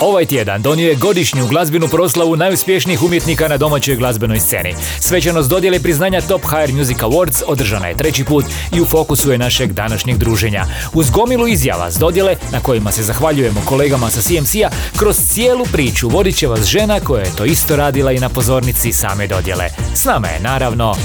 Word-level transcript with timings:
Ovaj 0.00 0.26
tjedan 0.26 0.62
donio 0.62 0.88
je 0.88 0.94
godišnju 0.94 1.46
glazbenu 1.46 1.88
proslavu 1.88 2.36
najuspješnijih 2.36 3.02
umjetnika 3.02 3.48
na 3.48 3.56
domaćoj 3.56 3.96
glazbenoj 3.96 4.40
sceni. 4.40 4.74
Svečanost 5.00 5.50
dodjele 5.50 5.80
priznanja 5.80 6.20
Top 6.20 6.42
Higher 6.42 6.72
Music 6.72 6.96
Awards 6.96 7.42
održana 7.46 7.86
je 7.86 7.96
treći 7.96 8.24
put 8.24 8.44
i 8.72 8.80
u 8.80 8.84
fokusu 8.84 9.32
je 9.32 9.38
našeg 9.38 9.72
današnjeg 9.72 10.18
druženja. 10.18 10.64
Uz 10.92 11.10
gomilu 11.10 11.48
izjava 11.48 11.90
s 11.90 11.98
dodjele, 11.98 12.36
na 12.52 12.60
kojima 12.60 12.92
se 12.92 13.02
zahvaljujemo 13.02 13.62
kolegama 13.64 14.10
sa 14.10 14.22
CMC-a, 14.22 14.70
kroz 14.96 15.16
cijelu 15.16 15.64
priču 15.72 16.08
vodit 16.08 16.36
će 16.36 16.46
vas 16.46 16.64
žena 16.64 17.00
koja 17.00 17.20
je 17.20 17.36
to 17.36 17.44
isto 17.44 17.76
radila 17.76 18.12
i 18.12 18.20
na 18.20 18.28
pozornici 18.28 18.92
same 18.92 19.26
dodjele. 19.26 19.68
S 19.94 20.04
nama 20.04 20.28
je 20.28 20.40
naravno 20.40 20.96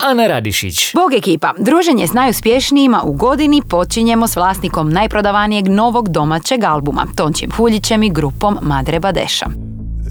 Ana 0.00 0.26
Radišić. 0.26 0.94
Bog 0.94 1.14
ekipa, 1.14 1.52
druženje 1.58 2.06
s 2.06 2.12
najuspješnijima 2.12 3.02
u 3.04 3.12
godini 3.12 3.62
počinjemo 3.68 4.28
s 4.28 4.36
vlasnikom 4.36 4.90
najprodavanijeg 4.90 5.68
novog 5.68 6.08
domaćeg 6.08 6.64
albuma, 6.64 7.06
Tončim 7.16 7.50
Huljićem 7.50 8.02
i 8.02 8.10
grupom 8.10 8.58
Madre 8.62 9.00
Badeša. 9.00 9.46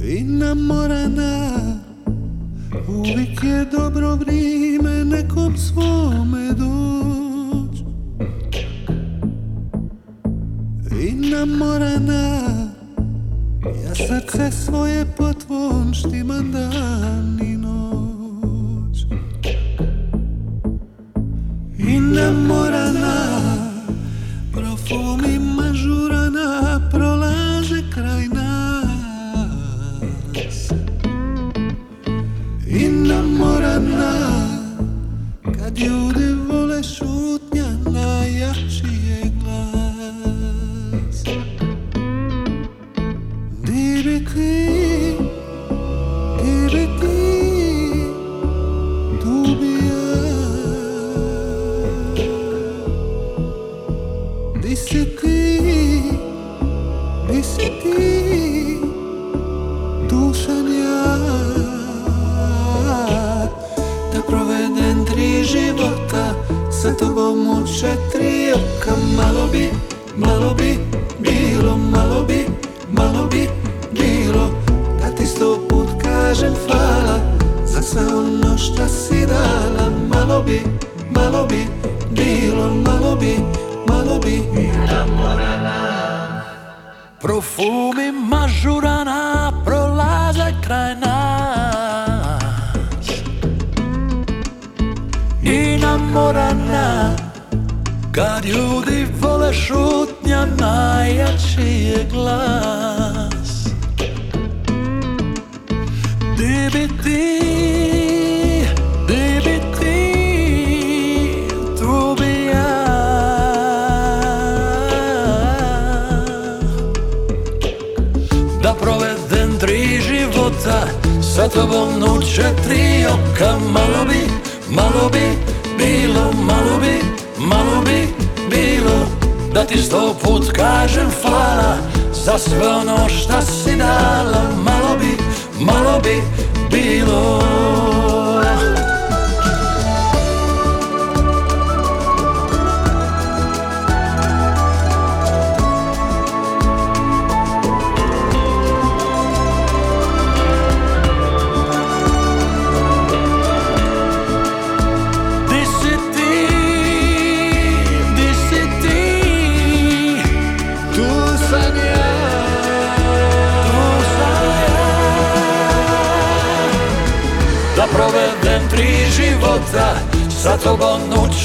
I 0.06 0.24
namorana 0.24 1.50
Uvijek 2.88 3.44
je 3.44 3.66
dobro 3.66 4.16
vrijeme 4.16 5.06
nekom 5.06 5.58
svome 5.58 6.54
doć 6.54 7.80
I 11.02 11.12
namorana 11.14 12.40
Ja 13.66 13.96
srce 13.96 14.52
svoje 14.52 15.06
po 15.18 15.34
tvom 15.34 15.94
štimam 15.94 16.52
dan 16.52 17.40
i 17.44 17.58
noć 17.58 18.13
I 21.86 22.00
namorana 22.00 23.16
Profumi 24.54 25.40
mažurana 25.40 26.80
Prolaze 26.92 27.84
kraj 27.94 28.28
nas. 28.28 28.94
I 32.68 32.90
namorana 32.90 34.14
Kad 35.44 35.78
ljudi 35.80 36.34
vole 36.48 36.84
šutnja 36.84 37.66
Najjači 37.92 38.88
je 39.08 39.32
glas. 39.44 41.24
Di 43.66 44.04
bi 44.04 44.26
ti 44.26 44.83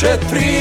u 0.08 0.57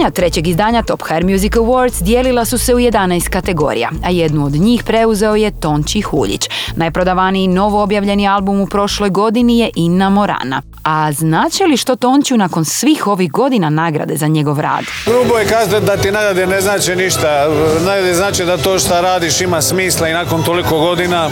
Priznanja 0.00 0.14
trećeg 0.14 0.46
izdanja 0.46 0.82
Top 0.82 1.02
Hair 1.02 1.24
Music 1.24 1.52
Awards 1.52 2.02
dijelila 2.02 2.44
su 2.44 2.58
se 2.58 2.74
u 2.74 2.78
11 2.78 3.28
kategorija, 3.28 3.90
a 4.04 4.10
jednu 4.10 4.46
od 4.46 4.52
njih 4.52 4.82
preuzeo 4.84 5.34
je 5.34 5.50
Tonči 5.50 6.00
Huljić. 6.00 6.48
Najprodavaniji 6.76 7.48
novo 7.48 7.82
objavljeni 7.82 8.28
album 8.28 8.60
u 8.60 8.66
prošloj 8.66 9.10
godini 9.10 9.58
je 9.58 9.70
Inna 9.74 10.10
Morana. 10.10 10.62
A 10.82 11.12
znači 11.12 11.64
li 11.64 11.76
što 11.76 11.96
Tončiju 11.96 12.36
nakon 12.36 12.64
svih 12.64 13.06
ovih 13.06 13.32
godina 13.32 13.70
nagrade 13.70 14.16
za 14.16 14.26
njegov 14.26 14.60
rad? 14.60 14.84
Grubo 15.06 15.38
je 15.38 15.46
kazati 15.46 15.86
da 15.86 15.96
ti 15.96 16.10
nagrade 16.10 16.46
ne 16.46 16.60
znači 16.60 16.96
ništa. 16.96 17.48
Nagrade 17.84 18.14
znači 18.14 18.44
da 18.44 18.56
to 18.56 18.78
što 18.78 19.00
radiš 19.00 19.40
ima 19.40 19.62
smisla 19.62 20.08
i 20.08 20.12
nakon 20.12 20.42
toliko 20.42 20.78
godina 20.78 21.30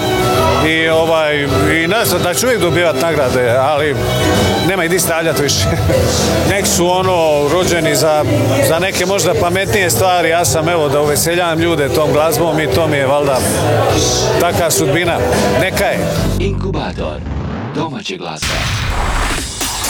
i 0.66 0.88
ovaj 0.88 1.48
i 1.82 1.86
nas 1.88 2.14
da 2.22 2.34
ću 2.34 2.46
uvijek 2.46 2.60
dobivati 2.60 3.02
nagrade, 3.02 3.50
ali 3.50 3.96
nema 4.68 4.84
i 4.84 4.88
di 4.88 4.98
stavljati 4.98 5.42
više. 5.42 5.64
Nek 6.52 6.66
su 6.66 6.90
ono 6.90 7.48
rođeni 7.52 7.96
za, 7.96 8.24
za 8.68 8.78
neke 8.78 9.06
možda 9.06 9.34
pametnije 9.34 9.90
stvari, 9.90 10.28
ja 10.28 10.44
sam 10.44 10.68
evo 10.68 10.88
da 10.88 11.00
uveseljavam 11.02 11.58
ljude 11.58 11.88
tom 11.88 12.12
glazbom 12.12 12.60
i 12.60 12.66
to 12.74 12.88
mi 12.88 12.96
je 12.96 13.06
valjda 13.06 13.38
taka 14.40 14.70
sudbina. 14.70 15.18
Neka 15.60 15.84
je. 15.84 15.98
Inkubator 16.38 17.20
domaće 17.74 18.16
glazbe. 18.16 18.54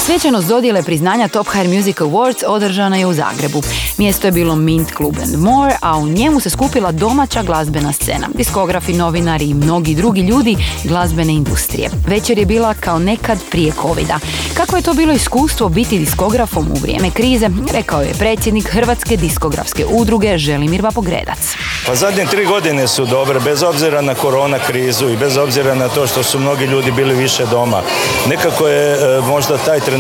Svečanost 0.09 0.49
dodjele 0.49 0.83
priznanja 0.83 1.29
Top 1.29 1.47
Hair 1.49 1.69
Music 1.69 1.97
Awards 1.97 2.45
održana 2.47 2.97
je 2.97 3.07
u 3.07 3.13
Zagrebu. 3.13 3.63
Mjesto 3.99 4.27
je 4.27 4.33
bilo 4.33 4.57
Mint 4.57 4.89
Club 4.97 5.17
and 5.23 5.37
More, 5.37 5.77
a 5.83 5.99
u 5.99 6.09
njemu 6.09 6.41
se 6.41 6.51
skupila 6.51 6.93
domaća 6.93 7.43
glazbena 7.43 7.93
scena, 7.93 8.29
diskografi, 8.35 8.93
novinari 8.93 9.45
i 9.45 9.55
mnogi 9.55 9.95
drugi 9.95 10.21
ljudi 10.21 10.57
glazbene 10.85 11.33
industrije. 11.33 11.91
Večer 12.07 12.39
je 12.39 12.47
bila 12.47 12.75
kao 12.75 12.99
nekad 12.99 13.39
prije 13.51 13.73
covida. 13.83 14.19
Kako 14.55 14.77
je 14.77 14.83
to 14.83 14.95
bilo 14.95 15.13
iskustvo 15.13 15.69
biti 15.69 15.99
diskografom 15.99 16.71
u 16.73 16.79
vrijeme 16.83 17.11
krize, 17.11 17.49
rekao 17.73 18.01
je 18.01 18.15
predsjednik 18.19 18.69
Hrvatske 18.69 19.17
diskografske 19.17 19.87
udruge 19.87 20.39
Želimir 20.39 20.83
Vapogredac. 20.83 21.39
Pa 21.87 21.95
zadnje 21.95 22.27
tri 22.27 22.45
godine 22.47 22.89
su 22.89 23.07
dobre, 23.07 23.41
bez 23.41 23.63
obzira 23.63 24.01
na 24.01 24.15
korona 24.15 24.59
krizu 24.59 25.09
i 25.09 25.17
bez 25.17 25.37
obzira 25.37 25.75
na 25.75 25.89
to 25.89 26.07
što 26.07 26.23
su 26.23 26.39
mnogi 26.39 26.65
ljudi 26.65 26.93
bili 26.93 27.15
više 27.15 27.47
doma. 27.47 27.83
Nekako 28.29 28.69
je 28.69 28.93
e, 28.93 29.21
možda 29.21 29.59
taj 29.59 29.81
trenutak 29.81 29.98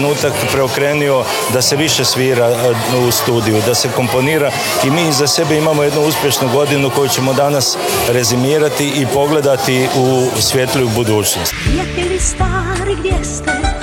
preokrenio 0.52 1.24
da 1.52 1.62
se 1.62 1.76
više 1.76 2.04
svira 2.04 2.48
e, 2.48 2.96
u 3.08 3.10
studiju, 3.10 3.62
da 3.66 3.74
se 3.74 3.88
komponira 3.96 4.50
i 4.84 4.90
mi 4.90 5.12
za 5.12 5.26
sebe 5.26 5.56
imamo 5.56 5.82
jednu 5.82 6.00
uspješnu 6.00 6.48
godinu 6.52 6.90
koju 6.90 7.08
ćemo 7.08 7.32
danas 7.32 7.76
rezimirati 8.08 8.86
i 8.88 9.06
pogledati 9.14 9.88
u 9.96 10.40
svjetliju 10.40 10.88
budućnost. 10.88 11.54
Prijatelji 11.64 12.20
stari 12.20 12.96
gdje 12.98 13.24
ste, 13.24 13.77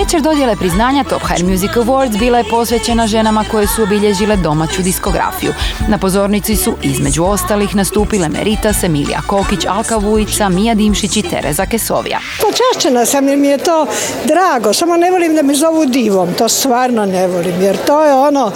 Večer 0.00 0.20
dodjele 0.20 0.56
priznanja 0.56 1.04
Top 1.04 1.22
Hair 1.22 1.44
Music 1.44 1.70
Awards 1.70 2.18
bila 2.18 2.38
je 2.38 2.44
posvećena 2.50 3.06
ženama 3.06 3.44
koje 3.50 3.66
su 3.66 3.82
obilježile 3.82 4.36
domaću 4.36 4.82
diskografiju. 4.82 5.52
Na 5.88 5.98
pozornici 5.98 6.56
su 6.56 6.74
između 6.82 7.24
ostalih 7.24 7.76
nastupile 7.76 8.28
Meritas, 8.28 8.84
Emilija 8.84 9.20
Kokić, 9.26 9.66
Alka 9.66 9.96
Vujica, 9.96 10.48
Mija 10.48 10.74
Dimšić 10.74 11.16
i 11.16 11.22
Tereza 11.22 11.66
Kesovija. 11.66 12.18
Počašćena 12.40 13.06
sam 13.06 13.28
jer 13.28 13.38
mi 13.38 13.48
je 13.48 13.58
to 13.58 13.86
drago, 14.24 14.72
samo 14.72 14.96
ne 14.96 15.10
volim 15.10 15.34
da 15.34 15.42
me 15.42 15.54
zovu 15.54 15.86
divom, 15.86 16.34
to 16.34 16.48
stvarno 16.48 17.06
ne 17.06 17.28
volim 17.28 17.62
jer 17.62 17.76
to 17.86 18.04
je 18.04 18.14
ono, 18.14 18.52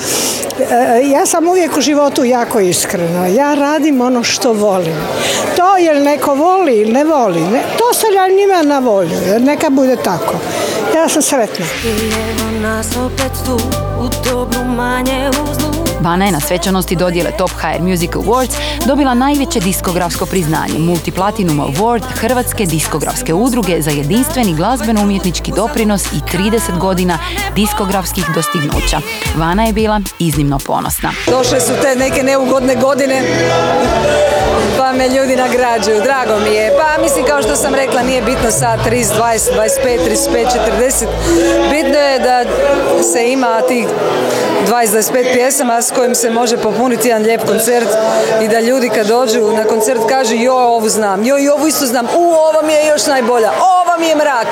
e, 0.60 1.08
ja 1.10 1.26
sam 1.26 1.48
uvijek 1.48 1.76
u 1.76 1.80
životu 1.80 2.24
jako 2.24 2.60
iskrena, 2.60 3.26
ja 3.26 3.54
radim 3.54 4.00
ono 4.00 4.22
što 4.22 4.52
volim. 4.52 4.96
To 5.56 5.76
jel 5.76 6.02
neko 6.02 6.34
voli 6.34 6.76
ili 6.76 6.92
ne 6.92 7.04
voli, 7.04 7.40
ne, 7.40 7.62
to 7.78 7.94
stavljam 7.94 8.36
njima 8.36 8.62
na 8.62 8.78
volju, 8.78 9.16
jer 9.26 9.42
neka 9.42 9.70
bude 9.70 9.96
tako. 9.96 10.17
Ja 10.94 11.08
sam 11.08 11.22
sretna. 11.22 11.66
Bana 16.00 16.24
je 16.24 16.32
na 16.32 16.40
svečanosti 16.40 16.96
dodjele 16.96 17.30
Top 17.38 17.50
Hair 17.60 17.82
Music 17.82 18.10
Awards 18.10 18.56
dobila 18.86 19.14
najveće 19.14 19.60
diskografsko 19.60 20.26
priznanje 20.26 20.78
Multiplatinum 20.78 21.60
Award 21.60 22.02
Hrvatske 22.14 22.66
diskografske 22.66 23.34
udruge 23.34 23.82
za 23.82 23.90
jedinstveni 23.90 24.54
glazbeno-umjetnički 24.54 25.52
doprinos 25.56 26.06
i 26.06 26.36
30 26.36 26.78
godina 26.78 27.18
diskografskih 27.54 28.24
dostignuća. 28.34 29.00
Vana 29.36 29.64
je 29.64 29.72
bila 29.72 30.00
iznimno 30.18 30.58
ponosna. 30.58 31.10
Došle 31.26 31.60
su 31.60 31.72
te 31.82 31.96
neke 31.98 32.22
neugodne 32.22 32.74
godine, 32.74 33.22
pa 34.78 34.92
me 34.92 35.08
ljudi 35.08 35.36
nagrađuju. 35.36 36.00
Drago 36.02 36.38
mi 36.44 36.54
je. 36.56 36.72
Pa 36.78 37.02
mislim 37.02 37.24
kao 37.24 37.42
što 37.42 37.56
sam 37.56 37.74
rekla, 37.74 38.02
nije 38.02 38.22
bitno 38.22 38.50
sad 38.50 38.78
30, 38.86 39.04
20, 39.20 39.48
25, 39.56 39.98
35, 40.08 40.46
40. 40.80 41.06
Bitno 41.70 41.98
je 41.98 42.18
da 42.18 42.44
se 43.02 43.32
ima 43.32 43.60
tih 43.68 43.86
20-25 44.68 45.32
pjesama 45.32 45.82
s 45.82 45.90
kojim 45.90 46.14
se 46.14 46.30
može 46.30 46.56
popuniti 46.56 47.08
jedan 47.08 47.22
lijep 47.22 47.46
koncert 47.46 47.88
i 48.42 48.48
da 48.48 48.60
ljudi 48.60 48.88
kad 48.88 49.06
dođu 49.06 49.52
na 49.56 49.64
koncert 49.64 50.00
kažu 50.08 50.34
joj 50.34 50.64
ovu 50.64 50.88
znam, 50.88 51.24
joj 51.24 51.44
i 51.44 51.48
ovu 51.48 51.66
isto 51.66 51.86
znam, 51.86 52.06
u 52.06 52.24
ova 52.24 52.62
mi 52.66 52.72
je 52.72 52.86
još 52.86 53.06
najbolja, 53.06 53.50
ova 53.50 53.98
mi 53.98 54.06
je 54.06 54.16
mrak. 54.16 54.46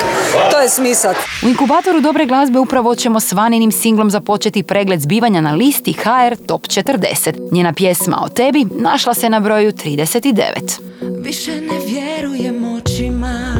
To 0.51 0.59
je 0.59 0.69
smisat. 0.69 1.15
U 1.45 1.47
inkubatoru 1.47 1.99
dobre 1.99 2.25
glazbe 2.25 2.59
upravo 2.59 2.95
ćemo 2.95 3.19
s 3.19 3.31
Vaninim 3.31 3.71
singlom 3.71 4.09
započeti 4.09 4.63
pregled 4.63 4.99
zbivanja 4.99 5.41
na 5.41 5.53
listi 5.53 5.93
HR 5.93 6.35
Top 6.45 6.61
40. 6.61 7.51
Njena 7.51 7.73
pjesma 7.73 8.21
o 8.23 8.29
tebi 8.29 8.65
našla 8.71 9.13
se 9.13 9.29
na 9.29 9.39
broju 9.39 9.71
39. 9.97 10.79
Više 11.23 11.61
ne 11.61 11.79
vjerujem 11.87 12.75
očima, 12.75 13.55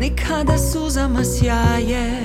nikada 0.00 0.58
suzama 0.58 1.24
sjaje. 1.24 2.22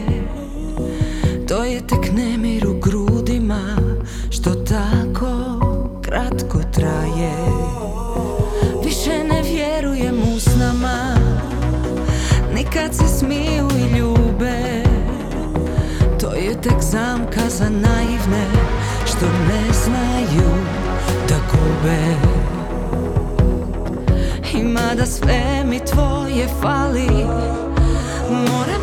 To 1.48 1.64
je 1.64 1.88
tek 1.88 2.12
nemir 2.16 2.68
u 2.68 2.80
grudima, 2.80 3.78
što 4.30 4.50
tako 4.50 5.60
kratko 6.02 6.60
traje. 6.74 7.34
Više 8.86 9.24
ne 9.24 9.42
vjerujem 9.42 10.16
usnama, 10.36 11.16
nikad 12.56 12.96
se 12.96 13.08
smiju 13.20 13.68
i 13.80 13.98
ljube. 13.98 14.84
To 16.20 16.34
je 16.34 16.62
tek 16.62 16.82
zamka 16.82 17.50
za 17.50 17.70
naivne, 17.70 18.46
što 19.06 19.26
ne 19.26 19.74
znaju 19.74 20.50
da 21.30 21.36
gube. 21.52 22.41
Ima 24.62 24.96
da 24.98 25.06
sve 25.06 25.64
mi 25.66 25.80
tvoje 25.80 26.48
fali. 26.62 27.08
Moram 28.30 28.81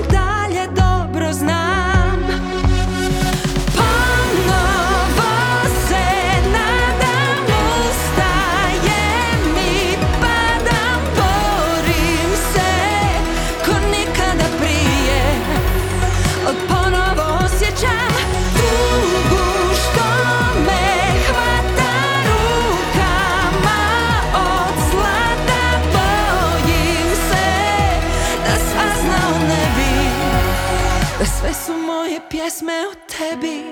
pjesme 32.49 32.73
o 32.89 32.95
tebi. 33.07 33.63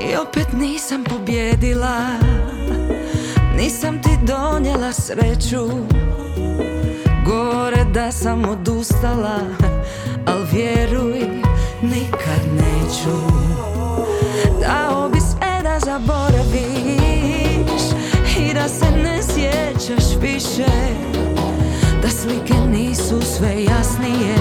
I 0.00 0.16
opet 0.16 0.52
nisam 0.52 1.04
pobjedila 1.04 1.98
Nisam 3.56 4.02
ti 4.02 4.10
donijela 4.22 4.92
sreću. 4.92 5.68
Gore 7.26 7.84
da 7.94 8.12
sam 8.12 8.44
odustala 8.48 9.38
Al 10.26 10.42
vjeruj, 10.52 11.20
nikad 11.82 12.42
neću. 12.54 13.18
Dao 14.60 15.08
bi 15.08 15.20
sve 15.20 15.62
da 15.62 15.78
zaboraviš 15.80 16.52
I 18.38 18.54
da 18.54 18.68
se 18.68 18.90
ne 18.90 19.22
sjećaš 19.22 20.04
više. 20.20 20.72
Da 22.02 22.08
slike 22.08 22.54
nisu 22.54 23.20
sve 23.36 23.64
jasnije 23.64 24.34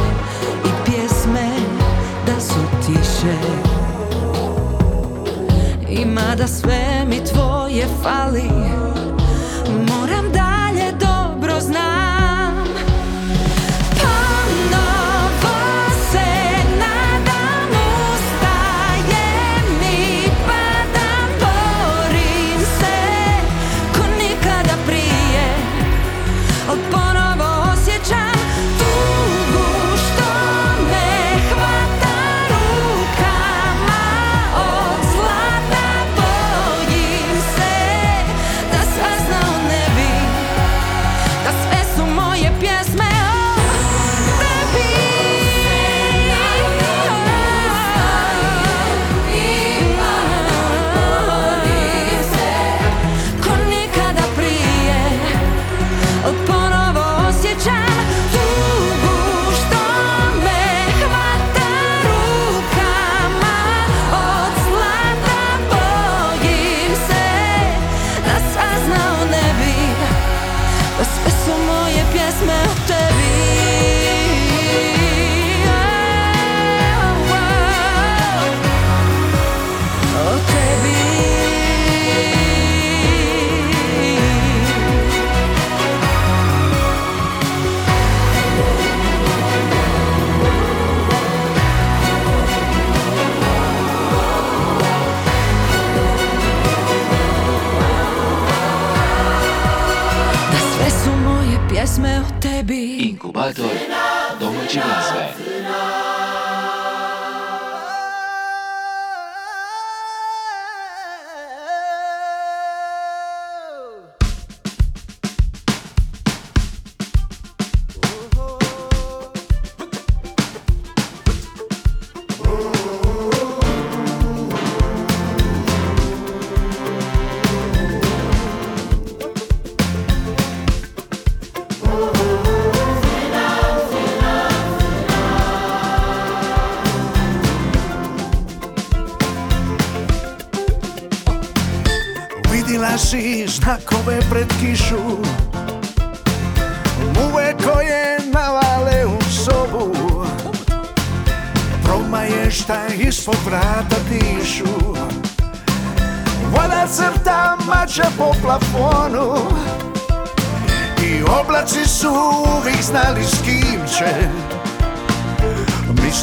I 0.65 0.76
da 2.27 2.39
su 2.39 2.59
tiše. 2.85 3.37
Ima 5.89 6.35
da 6.37 6.47
sve 6.47 7.05
mi 7.09 7.23
tvoje 7.25 7.85
fali 8.03 8.49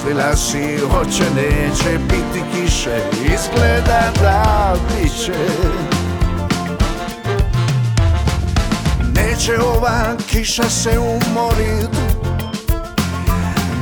Mislila 0.05 0.37
si 0.37 0.79
hoće 0.91 1.25
neće 1.35 1.99
biti 1.99 2.43
kiše 2.53 3.01
Izgleda 3.35 4.13
da 4.23 4.75
bit 4.89 5.13
će. 5.25 5.33
Neće 9.15 9.61
ova 9.61 10.17
kiša 10.31 10.71
se 10.71 10.99
umorit 10.99 11.91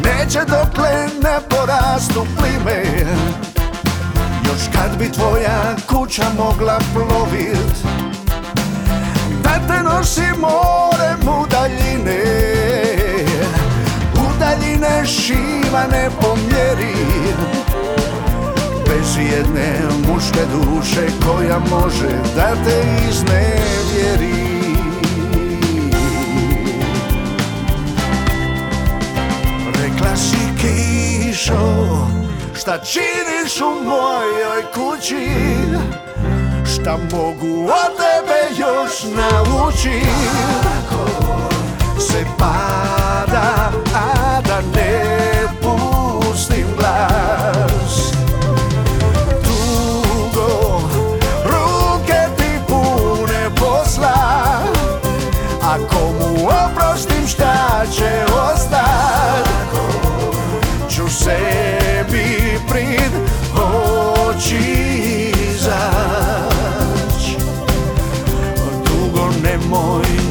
Neće 0.05 0.41
dokle 0.41 1.09
ne 1.23 1.39
porastu 1.49 2.27
plime 2.39 2.85
Još 4.45 4.63
kad 4.75 4.99
bi 4.99 5.13
tvoja 5.13 5.77
kuća 5.89 6.25
mogla 6.39 6.79
plovit 6.95 7.77
Da 9.43 9.67
te 9.67 9.83
nosi 9.83 10.41
morem 10.41 11.29
u 11.29 11.47
daljine 11.47 12.52
U 14.83 14.85
daljine 14.85 15.07
šivane 15.07 16.11
po 16.21 16.37
mjeri 16.37 16.95
Bez 18.87 19.17
jedne 19.17 19.81
muške 20.09 20.41
duše 20.53 21.07
koja 21.27 21.59
može 21.59 22.09
da 22.37 22.55
te 22.65 22.83
iznevjeri. 23.11 24.43
Rekla 29.83 30.17
si 30.17 30.39
kišo 30.61 32.09
Šta 32.55 32.79
činiš 32.79 33.61
u 33.61 33.85
mojoj 33.85 34.63
kući? 34.75 35.29
Šta 36.75 36.99
mogu 37.13 37.65
od 37.65 37.97
tebe 37.97 38.61
još 38.61 39.03
naučit? 39.03 40.53
Se 41.99 42.25
pada, 42.39 43.72
a 44.63 44.77
ne 44.77 45.49
pustim 45.61 46.67
glas. 46.77 48.13
Dugo 49.45 50.81
ruke 51.45 52.21
ti 52.37 52.61
pune 52.69 53.51
posla 53.57 54.63
Ako 55.63 56.13
mu 56.19 56.49
oprostim 56.49 57.27
šta 57.27 57.85
će 57.97 58.25
ostat. 58.53 59.49
Ću 60.91 61.09
sebi 61.09 62.43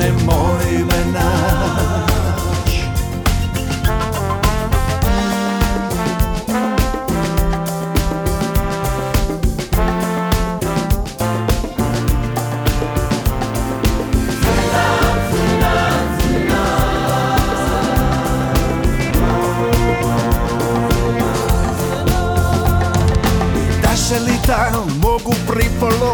nemoj 0.01 0.85
me 0.85 1.11
nać 1.13 2.20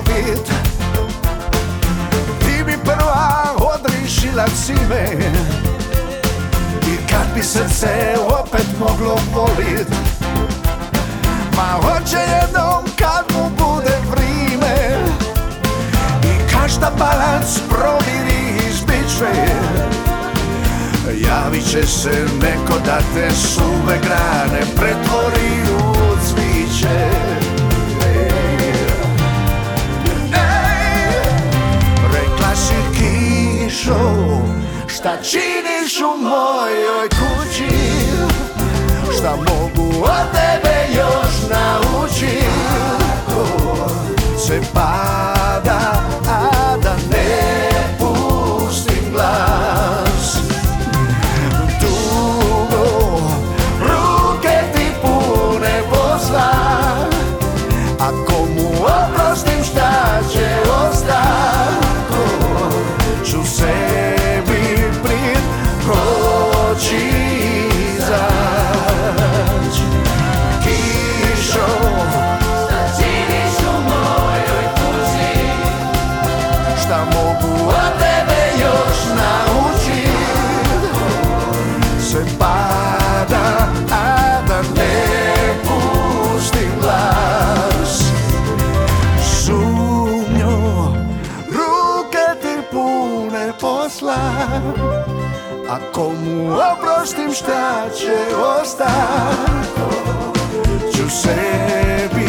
pripolovit 0.04 0.48
Ti 2.40 2.64
bi 2.66 2.78
prva 2.84 3.56
odrišila 3.58 4.46
cime. 4.66 5.08
I 6.88 7.08
kad 7.10 7.28
bi 7.36 7.44
srce 7.44 8.16
opet 8.42 8.66
moglo 8.80 9.18
volit 9.34 9.88
Ma 11.56 11.80
hoće 11.82 12.18
jednom 12.18 12.86
kad 13.00 13.26
mu 13.36 13.50
bude 13.50 13.98
vrime 14.12 14.98
I 16.24 16.52
každa 16.52 16.92
balac 17.00 17.60
proviri 17.70 18.68
iz 18.70 18.82
bičve 18.82 19.48
Javit 21.28 21.72
će 21.72 21.88
se 21.88 22.26
neko 22.42 22.80
da 22.86 22.98
te 23.14 23.36
suve 23.36 24.00
grane 24.04 24.62
pretvori 24.76 25.52
u 25.80 25.94
cviće 26.28 27.17
kišo 33.88 34.42
Šta 34.88 35.18
činiš 35.22 36.02
u 36.02 36.24
mojoj 36.24 37.10
kući 37.10 37.76
Šta 39.18 39.36
mogu 39.36 40.02
od 40.02 40.32
tebe 40.32 40.76
još 40.96 41.50
naučit. 41.50 42.44
Se 44.48 44.62
pada, 44.74 45.27
posla. 93.98 94.16
Ako 95.70 96.12
mu 96.24 96.54
oprostim 96.54 97.32
šta 97.34 97.90
će 97.98 98.36
ostat? 98.62 98.90
Ću 100.96 101.10
sebi 101.10 102.27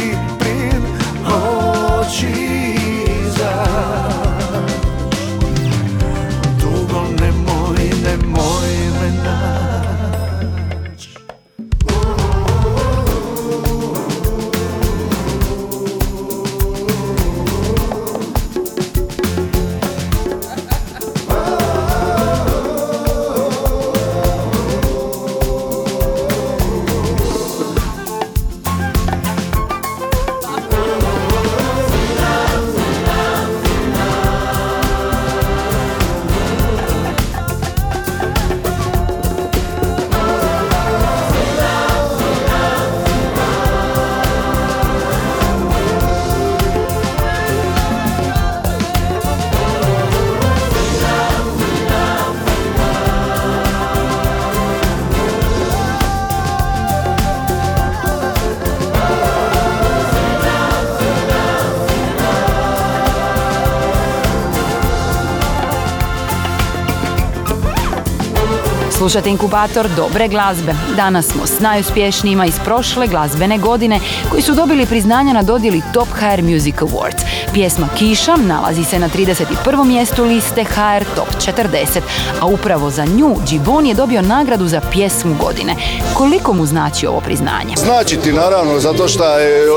Slušate 69.08 69.30
inkubator 69.30 69.88
dobre 69.96 70.28
glazbe. 70.28 70.74
Danas 70.96 71.26
smo 71.26 71.46
s 71.46 71.60
najuspješnijima 71.60 72.46
iz 72.46 72.54
prošle 72.64 73.06
glazbene 73.06 73.58
godine 73.58 74.00
koji 74.30 74.42
su 74.42 74.54
dobili 74.54 74.86
priznanja 74.86 75.32
na 75.32 75.42
dodjeli 75.42 75.82
Top 75.92 76.08
HR 76.08 76.42
Music 76.42 76.74
Awards. 76.74 77.22
Pjesma 77.52 77.88
Kiša 77.98 78.36
nalazi 78.36 78.84
se 78.84 78.98
na 78.98 79.08
31. 79.08 79.84
mjestu 79.84 80.24
liste 80.24 80.64
HR 80.64 81.04
Top 81.14 81.28
40, 81.56 82.00
a 82.40 82.46
upravo 82.46 82.90
za 82.90 83.04
nju 83.04 83.36
Džibon 83.46 83.86
je 83.86 83.94
dobio 83.94 84.22
nagradu 84.22 84.68
za 84.68 84.80
pjesmu 84.92 85.36
godine. 85.40 85.76
Koliko 86.14 86.52
mu 86.52 86.66
znači 86.66 87.06
ovo 87.06 87.20
priznanje? 87.20 87.74
Znači 87.76 88.16
ti 88.16 88.32
naravno, 88.32 88.80
zato 88.80 89.08
što 89.08 89.38
je 89.38 89.70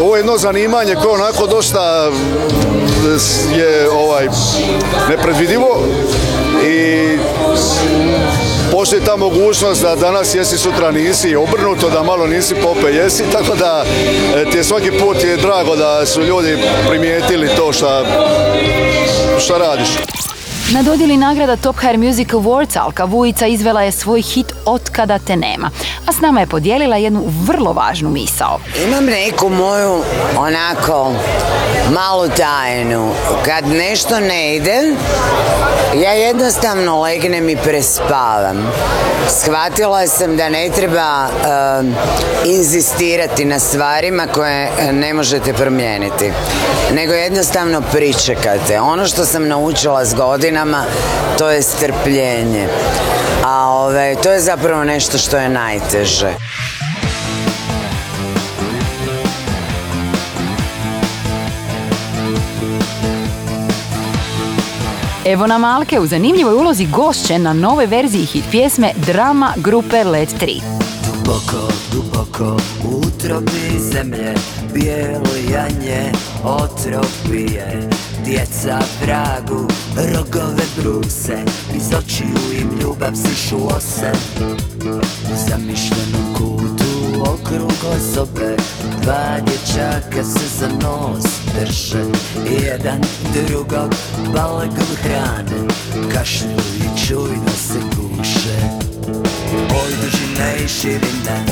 ovo 0.00 0.16
jedno 0.16 0.38
zanimanje 0.38 0.94
koje 0.94 1.14
onako 1.14 1.46
dosta 1.46 2.10
je 3.56 3.90
ovaj 3.90 4.28
nepredvidivo 5.08 5.86
postoji 8.80 9.02
ta 9.02 9.16
mogućnost 9.16 9.82
da 9.82 9.94
danas 9.94 10.34
jesi, 10.34 10.58
sutra 10.58 10.90
nisi 10.90 11.36
obrnuto, 11.36 11.90
da 11.90 12.02
malo 12.02 12.26
nisi 12.26 12.54
pope 12.54 12.92
jesi, 12.92 13.24
tako 13.32 13.54
da 13.54 13.84
e, 14.36 14.50
ti 14.50 14.56
je 14.56 14.64
svaki 14.64 14.90
put 14.90 15.24
je 15.24 15.36
drago 15.36 15.76
da 15.76 16.06
su 16.06 16.22
ljudi 16.22 16.58
primijetili 16.88 17.48
to 17.56 17.72
šta, 17.72 18.04
šta 19.38 19.58
radiš. 19.58 20.09
Na 20.74 20.82
dodjeli 20.82 21.16
nagrada 21.16 21.56
Top 21.56 21.76
Hair 21.76 21.98
Music 21.98 22.28
Awards 22.28 22.76
Alka 22.80 23.04
Vujica 23.04 23.46
izvela 23.46 23.82
je 23.82 23.92
svoj 23.92 24.22
hit 24.22 24.46
Otkada 24.64 25.18
te 25.18 25.36
nema, 25.36 25.70
a 26.06 26.12
s 26.12 26.20
nama 26.20 26.40
je 26.40 26.46
podijelila 26.46 26.96
jednu 26.96 27.24
vrlo 27.46 27.72
važnu 27.72 28.10
misao. 28.10 28.58
Imam 28.86 29.04
neku 29.04 29.48
moju 29.48 30.02
onako 30.38 31.12
malu 31.94 32.28
tajnu. 32.36 33.12
Kad 33.44 33.68
nešto 33.68 34.20
ne 34.20 34.56
ide, 34.56 34.82
ja 36.02 36.12
jednostavno 36.12 37.00
legnem 37.02 37.48
i 37.48 37.56
prespavam. 37.56 38.72
Shvatila 39.28 40.06
sam 40.06 40.36
da 40.36 40.48
ne 40.48 40.70
treba 40.76 41.28
um, 41.28 41.94
inzistirati 42.44 43.44
na 43.44 43.58
stvarima 43.58 44.26
koje 44.34 44.70
ne 44.92 45.14
možete 45.14 45.52
promijeniti. 45.52 46.32
Nego 46.94 47.12
jednostavno 47.12 47.82
pričekate. 47.92 48.80
Ono 48.80 49.06
što 49.06 49.24
sam 49.24 49.48
naučila 49.48 50.04
s 50.04 50.14
godinama, 50.60 50.84
to 51.38 51.50
je 51.50 51.62
strpljenje. 51.62 52.68
A 53.44 53.68
ove, 53.68 54.16
to 54.22 54.32
je 54.32 54.40
zapravo 54.40 54.84
nešto 54.84 55.18
što 55.18 55.36
je 55.36 55.48
najteže. 55.48 56.34
Evo 65.24 65.46
nam 65.46 65.64
Alke 65.64 66.00
u 66.00 66.06
zanimljivoj 66.06 66.54
ulozi 66.54 66.86
gošće 66.86 67.38
na 67.38 67.52
nove 67.52 67.86
verziji 67.86 68.24
hit 68.24 68.44
pjesme 68.50 68.92
Drama 68.96 69.52
grupe 69.56 70.04
Led 70.04 70.28
3. 70.40 70.89
Duboko, 71.30 71.72
duboko 71.92 72.56
u 72.84 72.96
utrobi 73.06 73.80
zemlje 73.92 74.34
Bijelo 74.74 75.34
janje 75.52 76.12
otrov 76.44 77.06
pije. 77.30 77.88
Djeca 78.24 78.78
vragu 79.02 79.68
rogove 79.96 80.64
bruse 80.76 81.38
Iz 81.74 81.94
očiju 81.98 82.60
im 82.60 82.70
ljubav 82.80 83.12
sišu 83.14 83.56
ose. 83.76 84.12
U 85.32 85.48
zamišljenom 85.48 86.34
kutu 86.34 87.22
okrug 87.22 88.00
sobe 88.14 88.56
Dva 89.02 89.40
dječaka 89.40 90.24
se 90.24 90.58
za 90.58 90.68
nos 90.68 91.24
drže. 91.54 92.04
Jedan 92.62 93.00
drugog 93.34 93.94
balegom 94.34 94.96
hrane 95.02 95.68
Kašlju 96.12 96.60
i 96.78 97.06
čujno 97.06 97.52
se 97.56 97.78
guše 97.96 98.90
Oj 99.84 100.19
dužine 100.40 100.64
i 100.64 100.68
širine 100.68 101.44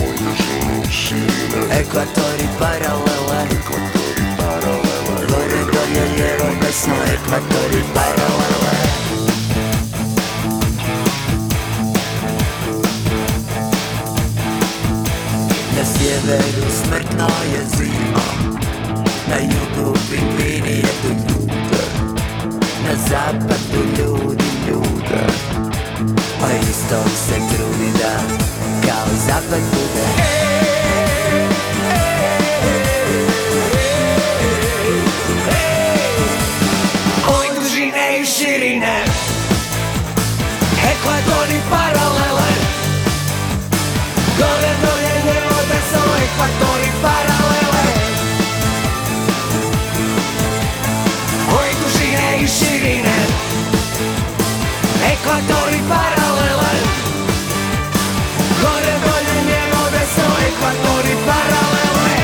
Ekvatori 1.81 2.49
paralele. 2.59 3.47
Gore 5.29 5.65
dolje 5.73 6.05
lijevo 6.17 6.51
desno 6.63 6.95
Ekvatori 7.13 7.83
paralele. 7.95 8.79
Na 15.77 15.85
sjeveru 15.85 16.71
smrtno 16.83 17.29
je 17.53 17.61
zima. 17.77 18.59
Na 19.29 19.37
jugu 19.37 19.99
pingvini 20.11 20.77
jedu 20.77 21.09
ljude 21.29 21.85
Na 22.85 22.95
zapadu 23.09 23.83
ljudi 23.99 24.45
ljude 24.69 25.68
a 26.43 26.53
istok 26.71 27.09
se 27.27 27.35
trudi 27.35 27.93
da 27.99 28.15
kao 28.87 29.09
zapad 29.27 29.61
bude. 29.73 30.07
Oj 37.29 37.47
dužine 37.61 38.21
i 38.21 38.27
širine 38.27 39.05
Ekvatori 40.93 41.61
paralele. 41.71 42.51
Gore 44.39 44.75
dolje 44.83 45.15
lijevo 45.25 45.61
desno 45.71 46.15
Ekvatori 46.25 46.91
paralele 47.03 47.28
Ekvatori 55.29 55.81
paralele 55.89 56.75
Gore 58.61 58.95
dolje 59.05 59.41
lijevo 59.47 59.83
desno 59.93 60.29
Ekvatori 60.49 61.17
paralele 61.27 62.21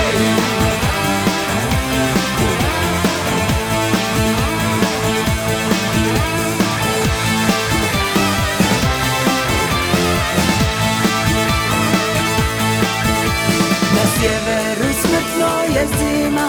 Na 13.95 14.05
sjeveru 14.15 14.93
smrtno 15.01 15.51
je 15.75 15.87
zima 15.99 16.49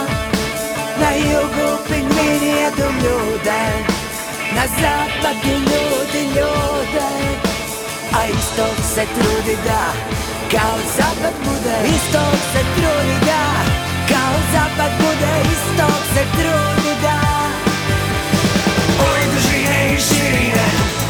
Na 1.00 1.10
jugu 1.16 1.78
pingvini 1.90 2.48
jedu 2.48 2.88
ljude 3.04 3.95
Na 4.56 4.66
zapadu 4.82 5.54
ljudi 5.70 6.24
ljude 6.36 7.10
A 8.14 8.26
istok 8.30 8.78
se 8.94 9.04
trudi 9.16 9.58
da 9.66 9.84
Kao 10.52 10.78
zapad 10.98 11.34
bude. 11.44 11.76
Istok 11.96 12.36
se 12.54 12.62
trudi 12.76 13.18
da 13.26 13.44
Kao 14.10 14.36
zapad 14.54 14.92
bude. 14.98 15.34
Istok 15.54 16.02
se 16.14 16.24
trudi 16.38 16.94
da. 17.02 17.20
Oj 19.00 19.22
dužine 19.34 19.96
i 19.96 20.02
širine 20.02 21.05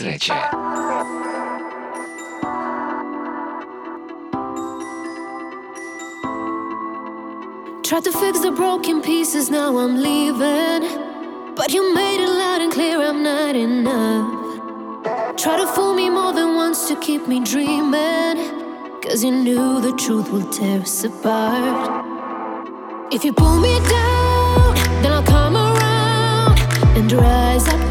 sreće. 0.00 0.32
Tried 7.88 8.04
to 8.04 8.12
fix 8.12 8.34
the 8.48 8.52
broken 8.62 8.96
pieces, 9.02 9.50
now 9.50 9.70
I'm 9.82 9.94
leaving. 10.08 10.82
But 11.58 11.68
you 11.74 11.82
made 12.00 12.20
it 12.26 12.32
loud 12.42 12.60
and 12.64 12.72
clear 12.76 12.96
I'm 13.08 13.20
not 13.32 13.54
enough. 13.68 14.28
Try 15.42 15.54
to 15.62 15.66
fool 15.74 15.92
me 16.00 16.06
more 16.18 16.32
than 16.38 16.48
once 16.64 16.80
to 16.90 16.94
keep 17.06 17.22
me 17.32 17.38
dreaming. 17.52 18.36
Cause 19.04 19.18
you 19.26 19.32
knew 19.46 19.68
the 19.88 19.94
truth 20.04 20.28
will 20.32 20.48
tear 20.58 20.80
us 20.80 21.04
apart. 21.10 21.90
If 23.16 23.20
you 23.26 23.32
pull 23.42 23.58
me 23.68 23.74
down, 23.98 24.68
then 25.02 25.10
I'll 25.16 25.30
come 25.36 25.56
around 25.68 26.56
and 26.98 27.06
rise 27.12 27.66
up 27.74 27.89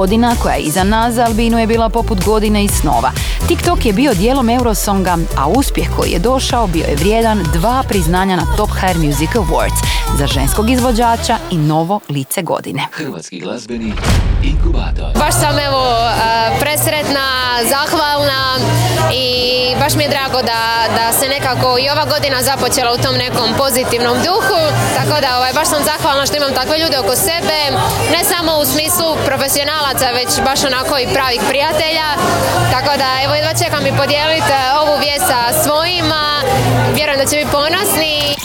Godina 0.00 0.34
koja 0.42 0.54
je 0.54 0.62
iza 0.62 0.84
nas 0.84 1.14
za 1.14 1.24
Albinu 1.24 1.58
je 1.58 1.66
bila 1.66 1.88
poput 1.88 2.24
godine 2.24 2.64
i 2.64 2.68
snova. 2.68 3.10
TikTok 3.48 3.86
je 3.86 3.92
bio 3.92 4.14
dijelom 4.14 4.48
Eurosonga, 4.48 5.16
a 5.36 5.48
uspjeh 5.48 5.88
koji 5.96 6.10
je 6.10 6.18
došao 6.18 6.66
bio 6.66 6.84
je 6.84 6.96
vrijedan 6.96 7.42
dva 7.52 7.82
priznanja 7.88 8.36
na 8.36 8.46
Top 8.56 8.70
Hair 8.80 8.98
Music 8.98 9.30
Awards 9.30 9.84
za 10.18 10.26
ženskog 10.26 10.70
izvođača 10.70 11.36
i 11.50 11.56
novo 11.56 12.00
lice 12.08 12.42
godine. 12.42 12.86
Hrvatski 12.92 13.40
glazbeni 13.40 13.92
inkubator. 14.42 15.18
Baš 15.18 15.34
sam 15.34 15.58
evo 15.58 15.84
presretna, 16.60 17.26
zahvalna 17.70 18.56
i 19.12 19.26
baš 19.80 19.94
mi 19.94 20.04
je 20.04 20.08
drago 20.08 20.42
da, 20.42 20.62
da 20.98 21.12
se 21.18 21.28
nekako 21.28 21.78
i 21.78 21.90
ova 21.90 22.04
godina 22.04 22.42
započela 22.42 22.92
u 22.92 23.02
tom 23.04 23.14
nekom 23.16 23.48
pozitivnom 23.58 24.16
duhu. 24.26 24.60
Tako 24.98 25.20
da 25.20 25.36
ovaj, 25.36 25.52
baš 25.52 25.68
sam 25.68 25.82
zahvalna 25.84 26.26
što 26.26 26.36
imam 26.36 26.54
takve 26.54 26.78
ljude 26.78 26.98
oko 26.98 27.16
sebe, 27.16 27.58
ne 28.14 28.24
samo 28.24 28.52
u 28.58 28.64
smislu 28.64 29.08
profesionalaca, 29.26 30.06
već 30.20 30.30
baš 30.48 30.64
onako 30.64 30.98
i 30.98 31.12
pravih 31.14 31.40
prijatelja. 31.48 32.08
Tako 32.74 32.92
da 33.02 33.08
evo 33.24 33.34
jedva 33.34 33.54
čekam 33.64 33.86
i 33.86 33.96
podijeliti 34.00 34.52
e, 34.52 34.78
ovu 34.80 34.94
vijest 34.98 35.26
sa 35.30 35.62
svojima. 35.64 36.22
Vjerujem 36.96 37.18
da 37.20 37.26
će 37.30 37.36
biti 37.36 37.50
ponosni. 37.50 38.39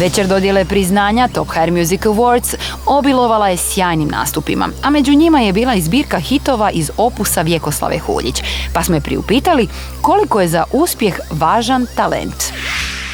Večer 0.00 0.26
dodjele 0.26 0.64
priznanja 0.64 1.28
Top 1.28 1.48
Hair 1.48 1.72
Music 1.72 2.00
Awards 2.00 2.54
obilovala 2.86 3.48
je 3.48 3.56
sjajnim 3.56 4.08
nastupima, 4.08 4.68
a 4.82 4.90
među 4.90 5.12
njima 5.12 5.40
je 5.40 5.52
bila 5.52 5.74
i 5.74 5.80
zbirka 5.80 6.18
hitova 6.18 6.70
iz 6.70 6.90
opusa 6.96 7.42
Vjekoslave 7.42 7.98
Huljić, 7.98 8.42
pa 8.72 8.82
smo 8.82 8.94
je 8.94 9.00
priupitali 9.00 9.68
koliko 10.00 10.40
je 10.40 10.48
za 10.48 10.64
uspjeh 10.72 11.20
važan 11.30 11.86
talent. 11.96 12.34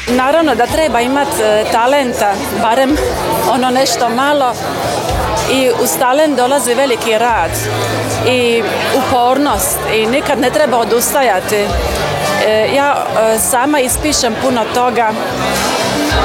Naravno 0.07 0.55
da 0.55 0.65
treba 0.65 1.01
imati 1.01 1.41
e, 1.41 1.65
talenta, 1.71 2.33
barem 2.61 2.97
ono 3.51 3.69
nešto 3.69 4.09
malo 4.09 4.53
i 5.51 5.69
uz 5.83 5.89
talent 5.99 6.37
dolazi 6.37 6.73
veliki 6.73 7.17
rad 7.17 7.51
i 8.29 8.63
upornost 8.97 9.77
i 9.95 10.05
nikad 10.05 10.39
ne 10.39 10.49
treba 10.49 10.77
odustajati. 10.77 11.55
E, 11.55 12.69
Ja 12.75 12.95
e, 12.95 13.39
sama 13.39 13.79
ispišem 13.79 14.35
puno 14.41 14.61
toga 14.73 15.11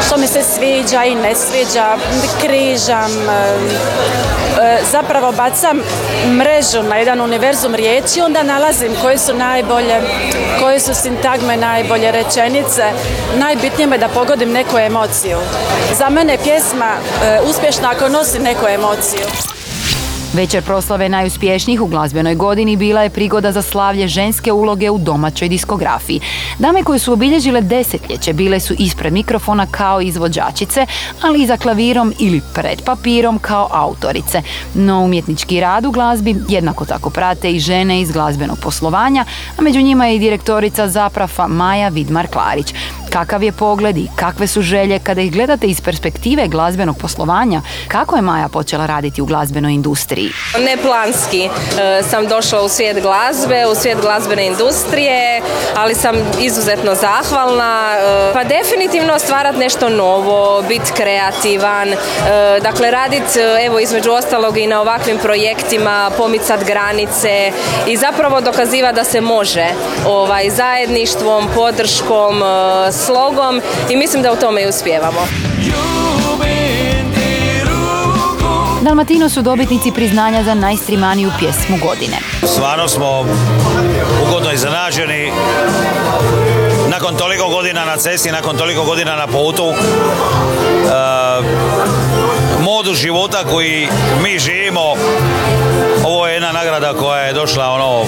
što 0.07 0.17
mi 0.17 0.27
se 0.27 0.43
sviđa 0.43 1.05
i 1.05 1.15
ne 1.15 1.35
sviđa, 1.35 1.97
križam, 2.41 3.11
e, 3.29 4.79
zapravo 4.93 5.33
bacam 5.33 5.81
mrežu 6.39 6.83
na 6.83 6.97
jedan 6.97 7.21
univerzum 7.21 7.75
riječi, 7.75 8.21
onda 8.21 8.43
nalazim 8.43 8.93
koje 9.03 9.19
su 9.19 9.35
najbolje, 9.35 10.01
koje 10.61 10.81
su 10.81 10.95
sintagme 10.95 11.57
najbolje 11.57 12.13
rečenice. 12.13 12.85
Najbitnije 13.37 13.87
me 13.87 13.99
da 13.99 14.09
pogodim 14.09 14.53
neku 14.53 14.79
emociju. 14.79 15.39
Za 15.99 16.09
mene 16.09 16.33
je 16.33 16.39
pjesma 16.39 16.93
e, 16.95 17.41
uspješna 17.51 17.91
ako 17.91 18.09
nosi 18.09 18.39
neku 18.39 18.67
emociju. 18.69 19.52
Večer 20.35 20.63
proslave 20.63 21.09
najuspješnijih 21.09 21.81
u 21.81 21.87
glazbenoj 21.87 22.35
godini 22.35 22.77
bila 22.77 23.03
je 23.03 23.11
prigoda 23.11 23.53
za 23.53 23.63
slavlje 23.63 24.09
ženske 24.09 24.53
uloge 24.53 24.91
u 24.91 24.99
domaćoj 24.99 25.49
diskografiji. 25.49 26.21
Dame 26.59 26.83
koje 26.83 26.99
su 26.99 27.13
obilježile 27.13 27.61
desetljeće 27.61 28.33
bile 28.33 28.61
su 28.61 28.75
ispred 28.79 29.13
mikrofona 29.13 29.67
kao 29.71 30.01
izvođačice, 30.01 30.87
ali 31.23 31.43
i 31.43 31.47
za 31.47 31.57
klavirom 31.57 32.13
ili 32.19 32.41
pred 32.55 32.83
papirom 32.85 33.39
kao 33.39 33.69
autorice. 33.71 34.43
No 34.75 35.01
umjetnički 35.01 35.61
rad 35.61 35.87
u 35.87 35.91
glazbi 35.91 36.37
jednako 36.49 36.85
tako 36.85 37.11
prate 37.11 37.53
i 37.53 37.61
žene 37.61 38.01
iz 38.01 38.11
glazbenog 38.11 38.59
poslovanja, 38.59 39.25
a 39.59 39.63
među 39.63 39.81
njima 39.81 40.07
je 40.07 40.17
i 40.17 40.19
direktorica 40.19 40.89
Zaprafa 40.89 41.47
Maja 41.47 41.91
Vidmar-Klarić. 41.91 42.75
Kakav 43.13 43.43
je 43.43 43.53
pogled 43.53 43.97
i 43.97 44.09
kakve 44.17 44.47
su 44.47 44.63
želje 44.63 44.99
kada 44.99 45.21
ih 45.21 45.33
gledate 45.33 45.67
iz 45.67 45.81
perspektive 45.81 46.49
glazbenog 46.49 46.99
poslovanja? 46.99 47.61
Kako 47.89 48.17
je 48.17 48.23
Maja 48.23 48.49
počela 48.49 48.87
raditi 48.87 49.23
u 49.23 49.27
glazbenoj 49.27 49.73
industriji? 49.73 50.31
Neplanski 50.59 51.45
e, 51.45 51.49
sam 52.11 52.27
došla 52.27 52.63
u 52.63 52.69
svijet 52.69 53.03
glazbe, 53.03 53.67
u 53.67 53.75
svijet 53.75 54.01
glazbene 54.01 54.47
industrije, 54.47 55.43
ali 55.77 55.95
sam 55.95 56.17
izuzetno 56.41 56.95
zahvalna. 56.95 57.95
E, 57.99 58.33
Pa 58.33 58.45
definitivno 58.45 59.19
stvarat 59.19 59.57
nešto 59.57 59.89
novo, 59.89 60.63
biti 60.69 60.93
kreativan, 60.97 61.89
e, 61.89 61.97
dakle 62.63 62.91
radit 62.91 63.37
evo 63.67 63.79
između 63.79 64.11
ostalog 64.11 64.59
i 64.59 64.67
na 64.67 64.81
ovakvim 64.81 65.19
projektima, 65.19 66.11
pomicat 66.17 66.65
granice 66.65 67.53
i 67.87 67.97
zapravo 67.97 68.41
dokazivati 68.41 68.97
da 68.97 69.05
se 69.05 69.21
može 69.21 69.67
ovaj, 70.07 70.51
zajedništvom, 70.51 71.49
podrškom, 71.55 72.43
e, 72.43 73.02
slogom 73.07 73.61
i 73.91 73.97
mislim 73.97 74.23
da 74.23 74.33
u 74.33 74.37
tome 74.37 74.63
i 74.63 74.67
uspijevamo. 74.67 75.21
Dalmatino 78.83 79.29
su 79.29 79.43
dobitnici 79.43 79.93
priznanja 79.93 80.45
za 80.45 80.55
najstrimaniju 80.55 81.31
pjesmu 81.39 81.79
godine. 81.83 82.17
Stvarno 82.55 82.89
smo 82.89 83.27
ugodno 84.29 84.53
iznenađeni. 84.53 85.33
Nakon 86.89 87.17
toliko 87.17 87.49
godina 87.49 87.85
na 87.85 87.97
cesti, 87.97 88.33
nakon 88.33 88.57
toliko 88.57 88.85
godina 88.85 89.17
na 89.17 89.27
putu, 89.27 89.73
e, 89.73 89.77
modu 92.63 92.95
života 92.95 93.45
koji 93.51 93.89
mi 94.23 94.39
živimo, 94.39 94.95
ovo 96.05 96.27
je 96.27 96.35
jedna 96.35 96.53
nagrada 96.53 96.95
koja 96.95 97.23
je 97.23 97.33
došla 97.33 97.69
ono, 97.71 98.05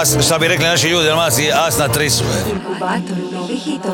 as, 0.00 0.26
šta 0.26 0.38
bi 0.38 0.48
rekli 0.48 0.66
naši 0.66 0.88
ljudi, 0.88 1.06
dalmaci, 1.06 1.50
as 1.66 1.78
na 1.78 1.88
trisu. 1.88 2.24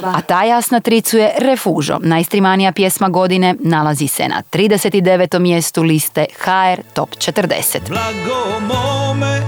A 0.03 0.21
ta 0.21 0.43
jasna 0.43 0.81
tricu 0.81 1.19
je 1.19 1.33
Refužo. 1.39 1.99
Najstrimanija 2.03 2.73
pjesma 2.73 3.09
godine 3.09 3.55
nalazi 3.61 4.09
se 4.09 4.29
na 4.29 4.43
39. 4.53 5.39
mjestu 5.39 5.83
liste 5.83 6.27
HR 6.39 6.83
Top 6.93 7.11
40. 7.11 7.79
Blago 7.89 8.61
mome, 8.61 9.41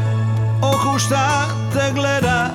oku 0.62 0.99
šta 0.99 1.49
te 1.73 1.93
gleda 1.95 2.51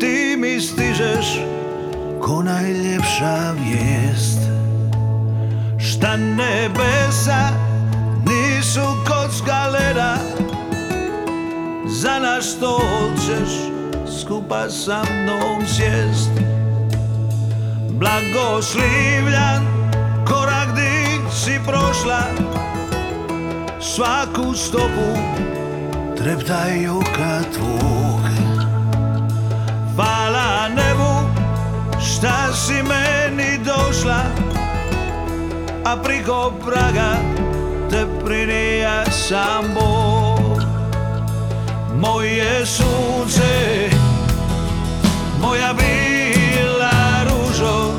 Ti 0.00 0.36
mi 0.38 0.60
stižeš 0.60 1.26
ko 2.22 2.42
najljepša 2.42 3.54
vijest 3.64 4.38
Šta 5.78 6.16
nebesa 6.16 7.48
nisu 8.26 8.96
kocka 9.06 9.66
leda 9.66 10.16
Za 11.90 12.18
naš 12.18 12.44
stol 12.44 13.10
ćeš 13.16 13.52
skupa 14.20 14.70
sa 14.70 15.02
mnom 15.02 15.66
sjest. 15.66 16.30
Blagoslivljan 17.90 19.66
korak 20.28 20.74
di 20.74 21.20
si 21.34 21.60
prošla. 21.66 22.22
Svaku 23.80 24.54
stopu 24.54 25.10
treptaju 26.16 27.02
kad 27.16 27.52
tvog 27.54 28.20
Hvala 30.00 30.68
nebu 30.68 31.12
šta 32.00 32.52
si 32.52 32.72
meni 32.72 33.58
došla? 33.64 34.22
A 35.84 35.96
priko 36.02 36.52
praga 36.66 37.16
te 37.90 38.06
prinija 38.24 39.04
sam 39.10 39.64
Bog 39.74 40.09
Moje 42.00 42.66
sunce, 42.66 43.90
moja 45.40 45.72
bila 45.72 47.24
ružo 47.28 47.92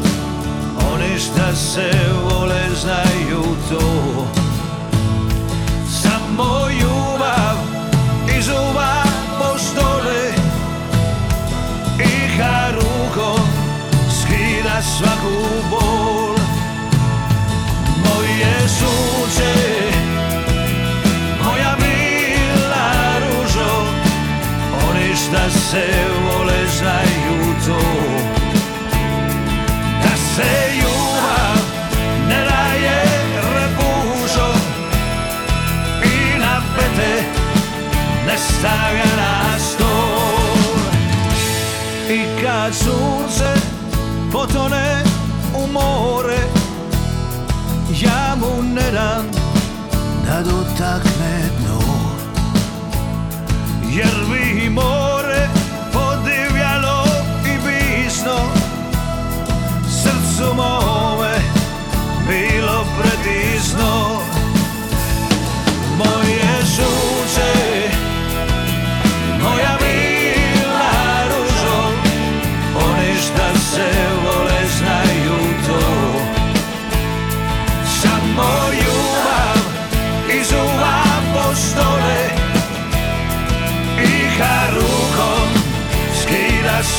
Oni 0.94 1.20
šta 1.20 1.56
se 1.56 1.92
vole 2.24 2.62
znaju 2.82 3.44
to. 3.70 4.28
Samo 6.02 6.70
ljubav 6.70 7.58
iz 8.38 8.50
uva 8.50 9.04
postole 9.40 10.34
I 12.00 12.42
rukom 12.74 13.48
skida 14.10 14.82
svaku 14.82 15.46
bol. 15.70 16.36
Moje 18.06 18.68
sunce, 18.68 19.81
se 25.72 25.88
vole 26.26 26.68
znaju 26.78 27.56
Da 30.04 30.16
se 30.36 30.76
ljubav 30.76 31.58
ne 32.28 32.46
daje 32.50 33.04
repužo 33.54 34.54
I 36.04 36.40
na 36.40 36.62
pete 36.76 37.24
ne 38.28 38.38
stavlja 38.38 39.16
na 39.18 39.58
I 42.10 42.44
kad 42.44 42.76
sunce 42.76 43.54
potone 44.32 45.04
u 45.56 45.72
more 45.72 46.40
Ja 48.02 48.36
mu 48.36 48.64
ne 48.64 48.92
dam 48.92 49.26
da 50.26 50.42
dotakne 50.44 51.50
dno. 51.60 51.82
Jer 53.92 54.16
bi 54.30 54.70
more 54.70 55.01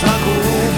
skida 0.02 0.71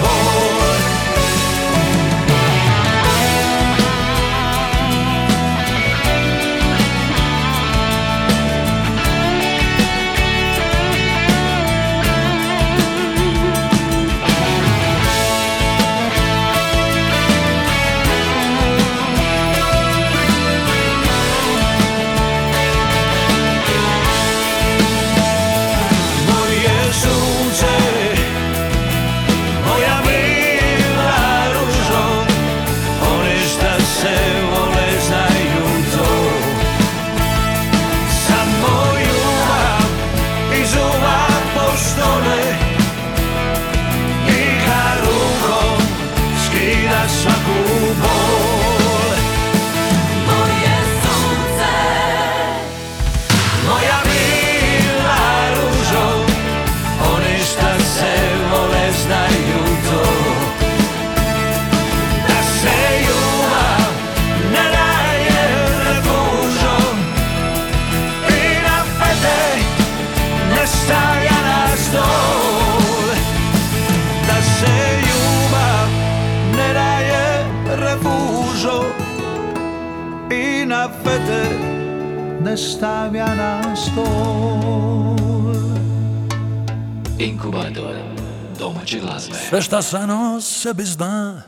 Sve 89.55 89.61
šta 89.61 89.81
sam 89.81 90.09
o 90.09 90.41
sebi 90.41 90.83
zna 90.83 91.41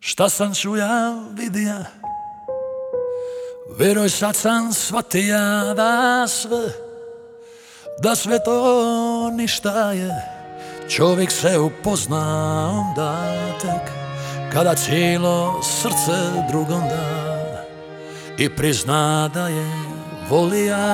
Šta 0.00 0.28
sam 0.28 0.54
čuja 0.54 1.14
vidija 1.32 1.84
Veruj 3.78 4.10
sad 4.10 4.36
sam 4.36 4.72
shvatija 4.72 5.74
da 5.76 6.26
sve 6.28 6.66
Da 8.02 8.14
sve 8.14 8.44
to 8.44 9.30
ništa 9.30 9.92
je. 9.92 10.10
Čovjek 10.88 11.30
se 11.30 11.58
upozna 11.58 12.68
onda 12.70 13.34
tek 13.60 13.92
Kada 14.52 14.74
cijelo 14.74 15.62
srce 15.62 16.46
drugom 16.50 16.80
da 16.80 17.64
I 18.38 18.56
prizna 18.56 19.30
da 19.34 19.48
je 19.48 19.66
volija 20.28 20.86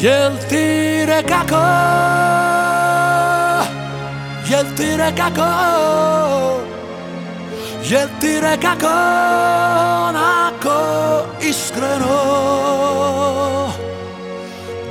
Jel 0.00 0.32
ti 0.48 1.04
rekako 1.06 1.64
Jel 4.48 4.64
ti 4.76 4.96
rekako 4.96 5.50
Jel 7.84 8.08
ti 8.20 8.40
rekako 8.40 8.86
onako 10.08 10.78
iskreno. 11.42 12.16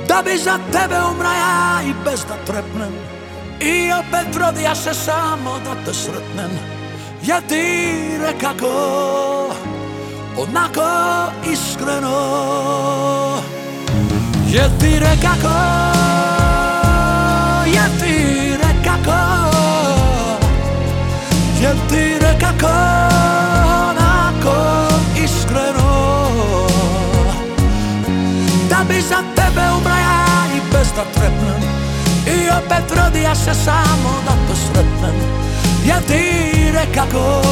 Da 0.08 0.22
bi 0.24 0.38
za 0.38 0.58
tebe 0.72 0.96
umra 1.12 1.32
ja 1.32 1.82
i 1.82 1.94
bez 2.04 2.24
da 2.28 2.34
trepnem. 2.46 2.92
I 3.60 3.92
opet 3.92 4.36
rodija 4.36 4.74
se 4.74 4.94
samo 4.94 5.58
da 5.64 5.84
te 5.84 5.94
sretnem. 5.94 6.50
Jel 7.22 7.40
ti 7.48 7.64
rekako 8.20 8.74
onako 10.38 10.82
iskreno 11.52 12.60
Jel 14.50 14.70
ti 14.80 14.98
rekako 14.98 15.54
Jel 17.66 17.90
ti 18.00 18.16
rekako 18.62 19.20
Jel 21.60 21.76
ti 21.88 22.18
rekako 22.20 22.72
onako 23.90 24.56
iskreno. 25.24 26.26
Da 28.70 28.76
bi 28.88 29.00
za 29.00 29.22
tebe 29.36 29.62
umra 29.78 29.98
ja 29.98 30.26
i 30.56 30.60
bez 30.72 30.88
da 30.96 31.04
trepnem 31.14 31.62
I 32.26 32.50
opet 32.50 32.98
rodija 32.98 33.34
se 33.34 33.54
samo 33.54 34.10
da 34.26 34.32
te 34.32 34.60
sretnem 34.60 35.14
Jel 35.84 36.00
ti 36.08 36.72
rekako 36.72 37.42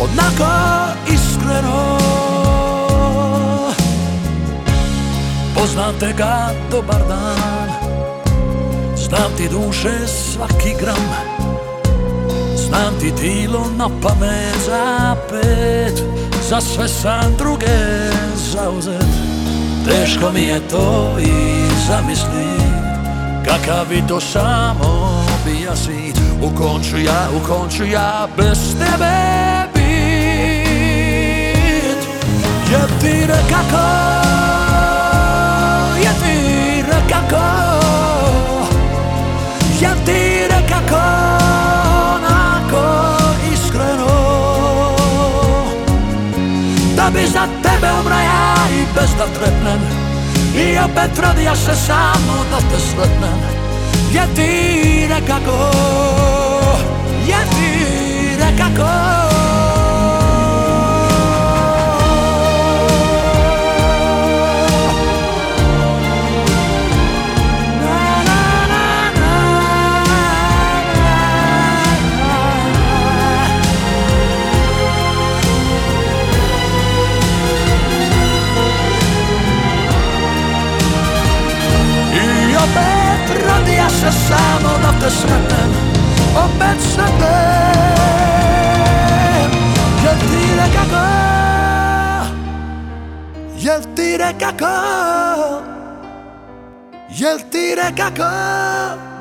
onako 0.00 0.52
iskreno 1.06 2.27
Poznate 5.58 6.12
ga 6.16 6.50
dobar 6.70 7.02
dan. 7.08 7.68
Znam 8.96 9.32
ti 9.36 9.48
duše 9.48 10.06
svaki 10.06 10.74
gram. 10.80 11.38
Znam 12.56 12.94
ti 13.00 13.12
tilo 13.20 13.66
na 13.76 13.88
pamet 14.02 14.56
za 14.66 15.16
pet 15.30 16.02
Za 16.48 16.60
sve 16.60 16.88
sam 16.88 17.34
druge 17.38 17.78
zauzet. 18.52 19.06
Teško 19.88 20.32
mi 20.32 20.42
je 20.42 20.68
to 20.68 21.16
i 21.20 21.32
zamislit 21.88 22.58
Kakav 23.44 23.86
bi 23.88 24.02
to 24.08 24.20
samo 24.20 25.24
bija 25.44 25.76
svit 25.76 26.18
U 26.42 26.50
konču 26.56 26.98
ja, 26.98 27.28
u 27.36 27.40
konču 27.48 27.84
ja 27.84 28.28
bez 28.36 28.74
tebe 28.78 29.12
bit. 29.74 31.18
Jel 32.70 32.88
ti 33.00 33.26
rekako 33.26 33.78
Jel 33.78 34.17
ti 37.08 37.14
rekako 37.14 37.44
Jel 39.80 39.96
ti 40.06 40.42
rekako 40.50 41.02
onako 42.14 43.16
iskreno 43.52 44.18
Da 46.96 47.10
bi 47.10 47.26
za 47.26 47.46
tebe 47.62 47.92
umra 48.00 48.20
ja 48.20 48.54
i 48.70 48.84
bez 48.94 49.10
da 49.18 49.26
trepnem 49.26 49.80
I 50.54 50.78
opet 50.78 51.18
rodija 51.18 51.56
se 51.56 51.76
samo 51.86 52.44
da 52.50 52.56
te 52.56 52.80
sretnem 52.80 53.38
Jel 54.12 54.26
ti 54.36 54.78
se 84.12 84.18
samo 84.28 84.78
da 84.82 84.92
te 85.00 85.10
sretnem 85.10 85.70
Opet 86.36 86.80
sretnem 86.80 87.28
Jel 90.02 90.18
ti 90.30 90.42
rekako 90.60 91.04
Jel 93.58 93.80
ti 93.96 94.16
rekako 94.16 94.76
Jel 97.08 97.38
ti 97.50 97.74
rekako 97.74 99.17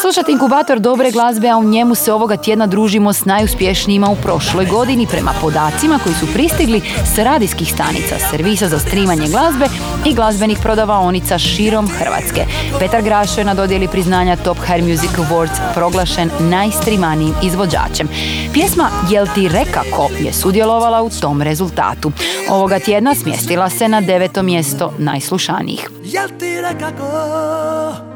Slušate 0.00 0.32
inkubator 0.32 0.78
dobre 0.78 1.10
glazbe, 1.10 1.48
a 1.48 1.56
u 1.56 1.64
njemu 1.64 1.94
se 1.94 2.12
ovoga 2.12 2.36
tjedna 2.36 2.66
družimo 2.66 3.12
s 3.12 3.24
najuspješnijima 3.24 4.10
u 4.10 4.16
prošloj 4.16 4.66
godini 4.66 5.06
prema 5.06 5.32
podacima 5.40 5.98
koji 6.02 6.14
su 6.14 6.26
pristigli 6.34 6.82
s 7.14 7.18
radijskih 7.18 7.72
stanica, 7.72 8.14
servisa 8.30 8.68
za 8.68 8.78
streamanje 8.78 9.28
glazbe 9.28 9.66
i 10.06 10.14
glazbenih 10.14 10.58
prodavaonica 10.62 11.38
širom 11.38 11.88
Hrvatske. 11.88 12.46
Petar 12.78 13.02
Grašo 13.02 13.40
je 13.40 13.44
na 13.44 13.54
dodjeli 13.54 13.88
priznanja 13.88 14.36
Top 14.36 14.58
Hair 14.66 14.82
Music 14.82 15.10
Awards 15.10 15.74
proglašen 15.74 16.30
najstrimanijim 16.40 17.34
izvođačem. 17.42 18.08
Pjesma 18.52 18.90
Jel 19.10 19.26
ti 19.34 19.48
rekako 19.48 20.08
je 20.18 20.32
sudjelovala 20.32 21.02
u 21.02 21.10
tom 21.20 21.42
rezultatu. 21.42 22.12
Ovoga 22.50 22.78
tjedna 22.78 23.14
smjestila 23.14 23.70
se 23.70 23.88
na 23.88 24.00
deveto 24.00 24.42
mjesto 24.42 24.92
najslušanijih. 24.98 25.90
Jel 26.04 26.28
ti 26.38 26.60
rekako 26.60 28.07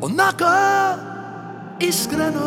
Onako 0.00 0.44
iskreno 1.80 2.40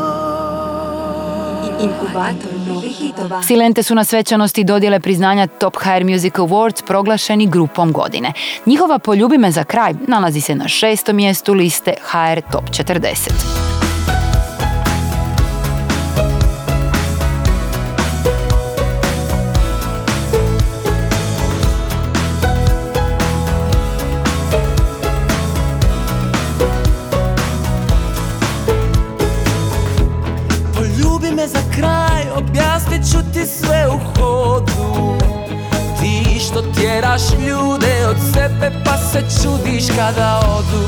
Inkubator 1.81 2.51
novih 2.67 2.95
hitova. 2.97 3.43
Silente 3.43 3.83
su 3.83 3.95
na 3.95 4.03
svečanosti 4.03 4.63
dodjele 4.63 4.99
priznanja 4.99 5.47
Top 5.47 5.75
Hair 5.79 6.05
Music 6.05 6.33
Awards 6.33 6.85
proglašeni 6.85 7.47
grupom 7.47 7.91
godine. 7.91 8.33
Njihova 8.65 8.99
Poljubi 8.99 9.37
me 9.37 9.51
za 9.51 9.63
kraj 9.63 9.93
nalazi 10.07 10.41
se 10.41 10.55
na 10.55 10.67
šestom 10.67 11.15
mjestu 11.15 11.53
liste 11.53 11.93
HR 12.11 12.41
Top 12.51 12.63
40. 12.69 13.78
pa 38.85 38.97
se 38.97 39.23
čudiš 39.41 39.83
kada 39.95 40.39
odu 40.57 40.85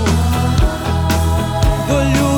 Poljubi 1.87 2.21
me 2.21 2.30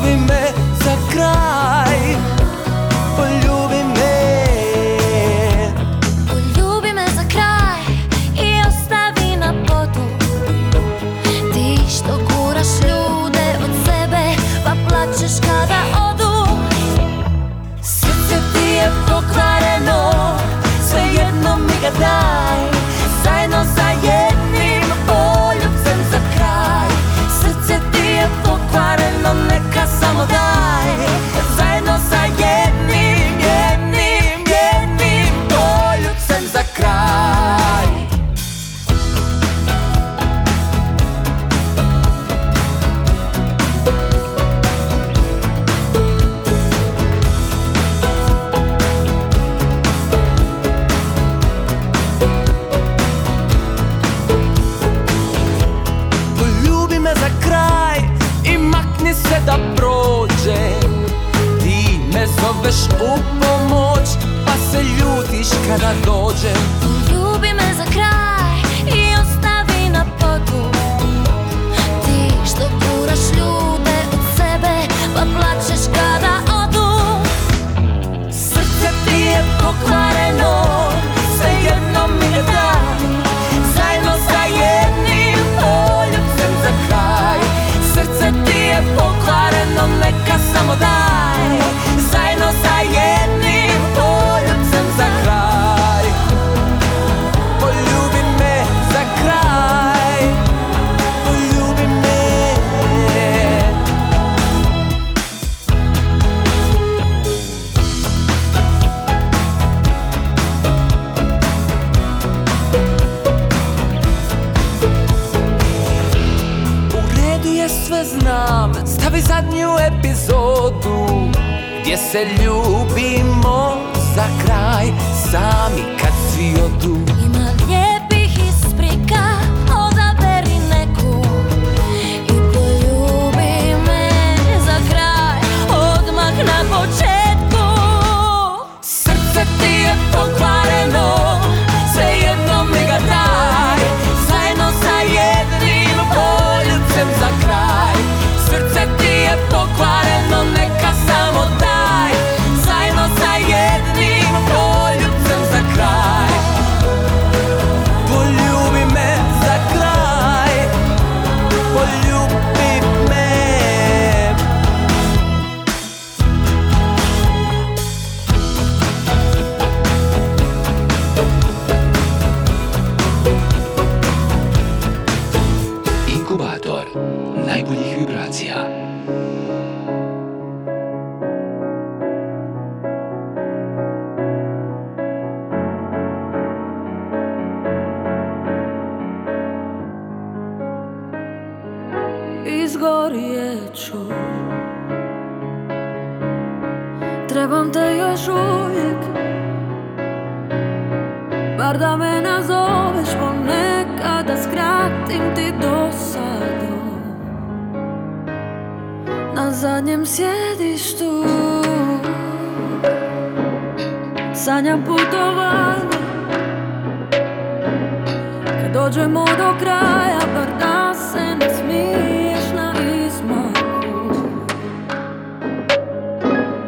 kraj. 124.54 124.88
Sami 125.32 125.84
kad 126.01 126.14
svi 126.30 126.54
odu 126.66 126.97
Ima 127.26 127.47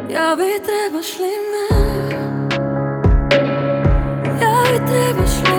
Я 0.08 0.34
ви 0.34 0.58
треба 0.58 1.02
шлина, 1.02 1.68
я 4.40 4.62
ви 4.62 4.78
треба 4.78 5.26
шлина. 5.26 5.55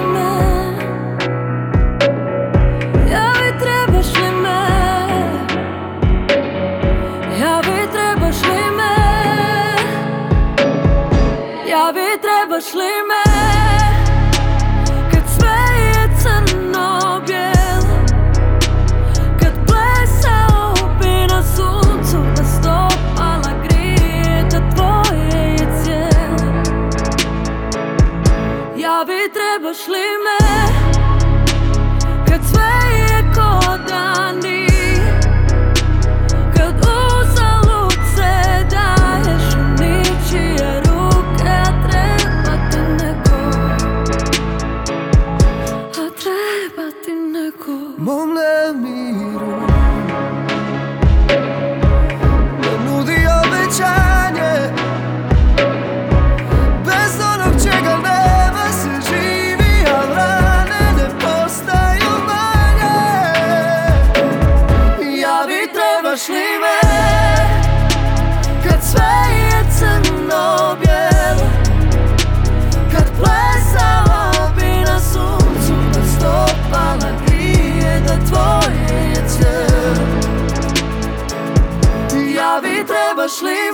aber 83.17 83.29
schlimm. 83.29 83.66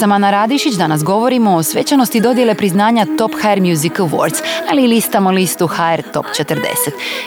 sam 0.00 0.12
Ana 0.12 0.30
Radišić, 0.30 0.74
danas 0.74 1.04
govorimo 1.04 1.56
o 1.56 1.62
svečanosti 1.62 2.20
dodjele 2.20 2.54
priznanja 2.54 3.06
Top 3.18 3.32
HR 3.32 3.60
Music 3.60 3.92
Awards, 3.92 4.42
ali 4.70 4.86
listamo 4.86 5.30
listu 5.30 5.66
HR 5.66 6.02
Top 6.12 6.26
40. 6.26 6.56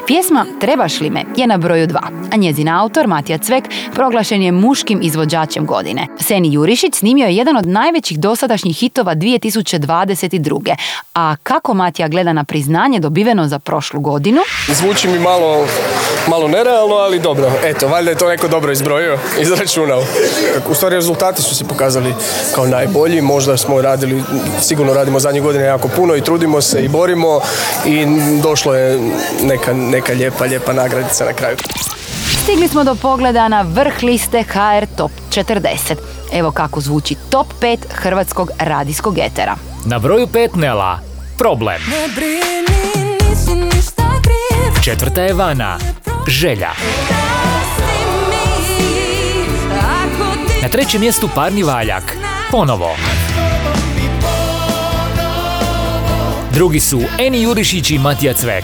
Pjesma 0.07 0.45
Trebaš 0.61 0.99
li 0.99 1.09
me 1.09 1.23
je 1.37 1.47
na 1.47 1.57
broju 1.57 1.87
2, 1.87 1.97
a 2.33 2.35
njezin 2.37 2.69
autor 2.69 3.07
Matija 3.07 3.37
Cvek 3.37 3.63
proglašen 3.93 4.41
je 4.41 4.51
muškim 4.51 4.99
izvođačem 5.01 5.65
godine. 5.65 6.07
Seni 6.19 6.53
Jurišić 6.53 6.95
snimio 6.95 7.27
je 7.27 7.35
jedan 7.35 7.57
od 7.57 7.67
najvećih 7.67 8.19
dosadašnjih 8.19 8.77
hitova 8.77 9.15
2022. 9.15 10.75
A 11.13 11.35
kako 11.43 11.73
Matija 11.73 12.07
gleda 12.07 12.33
na 12.33 12.43
priznanje 12.43 12.99
dobiveno 12.99 13.47
za 13.47 13.59
prošlu 13.59 13.99
godinu? 13.99 14.41
Zvuči 14.67 15.07
mi 15.07 15.19
malo 15.19 15.67
malo 16.27 16.47
nerealno, 16.47 16.95
ali 16.95 17.19
dobro. 17.19 17.51
Eto, 17.63 17.87
valjda 17.87 18.11
je 18.11 18.17
to 18.17 18.29
neko 18.29 18.47
dobro 18.47 18.71
izbrojio, 18.71 19.17
izračunao. 19.39 20.03
U 20.69 20.73
stvari 20.73 20.95
rezultati 20.95 21.41
su 21.41 21.55
se 21.55 21.63
pokazali 21.63 22.13
kao 22.55 22.67
najbolji. 22.67 23.21
Možda 23.21 23.57
smo 23.57 23.81
radili, 23.81 24.23
sigurno 24.61 24.93
radimo 24.93 25.19
zadnje 25.19 25.41
godine 25.41 25.65
jako 25.65 25.87
puno 25.87 26.15
i 26.15 26.21
trudimo 26.21 26.61
se 26.61 26.85
i 26.85 26.87
borimo 26.87 27.41
i 27.85 28.05
došlo 28.41 28.75
je 28.75 28.99
neka, 29.43 29.73
neka 29.73 30.13
lijepa, 30.13 30.45
lijepa 30.45 30.73
nagradica 30.73 31.25
na 31.25 31.33
kraju. 31.33 31.57
Stigli 32.43 32.67
smo 32.67 32.83
do 32.83 32.95
pogleda 32.95 33.47
na 33.47 33.61
vrh 33.61 34.03
liste 34.03 34.43
HR 34.43 34.85
Top 34.95 35.11
40. 35.29 35.95
Evo 36.33 36.51
kako 36.51 36.81
zvuči 36.81 37.15
Top 37.29 37.47
5 37.61 37.77
hrvatskog 37.89 38.51
radijskog 38.59 39.17
etera. 39.17 39.55
Na 39.85 39.99
broju 39.99 40.27
5 40.27 40.55
Nela, 40.55 40.99
problem. 41.37 41.81
Ne 41.89 42.07
brini, 42.15 43.17
nisi 43.29 43.55
ništa 43.55 44.03
kriv 44.23 44.83
Četvrta 44.83 45.21
je 45.21 45.33
Vana, 45.33 45.77
želja. 46.29 46.69
Na 50.61 50.69
trećem 50.69 51.01
mjestu 51.01 51.29
parni 51.35 51.63
valjak, 51.63 52.17
ponovo. 52.51 52.95
Drugi 56.53 56.79
su 56.79 57.01
Eni 57.19 57.41
Jurišić 57.41 57.91
i 57.91 57.97
Matija 57.97 58.33
Cvek. 58.33 58.63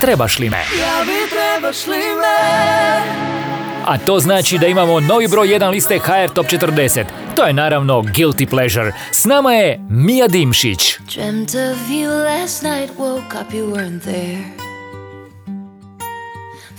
Trebaš 0.00 0.38
li 0.38 0.50
me? 0.50 0.56
ja 0.56 1.04
bi 1.04 1.30
trebaš 1.30 1.86
li 1.86 1.96
me 1.96 2.42
A 3.86 3.98
to 3.98 4.20
znači 4.20 4.58
da 4.58 4.66
imamo 4.66 5.00
novi 5.00 5.28
broj 5.28 5.48
1 5.48 5.70
liste 5.70 5.98
HR 5.98 6.32
Top 6.34 6.46
40. 6.46 7.04
To 7.36 7.44
je 7.44 7.52
naravno 7.52 8.02
Guilty 8.02 8.46
Pleasure. 8.46 8.92
S 9.10 9.24
nama 9.24 9.52
je 9.52 9.80
Mija 9.90 10.28
Dimšić. 10.28 10.98
Dreamt 11.14 11.48
of 11.48 11.78
you 11.88 12.24
last 12.24 12.62
night, 12.62 12.98
woke 12.98 13.40
up, 13.40 13.52
you 13.52 13.72
weren't 13.72 14.00
there. 14.02 14.71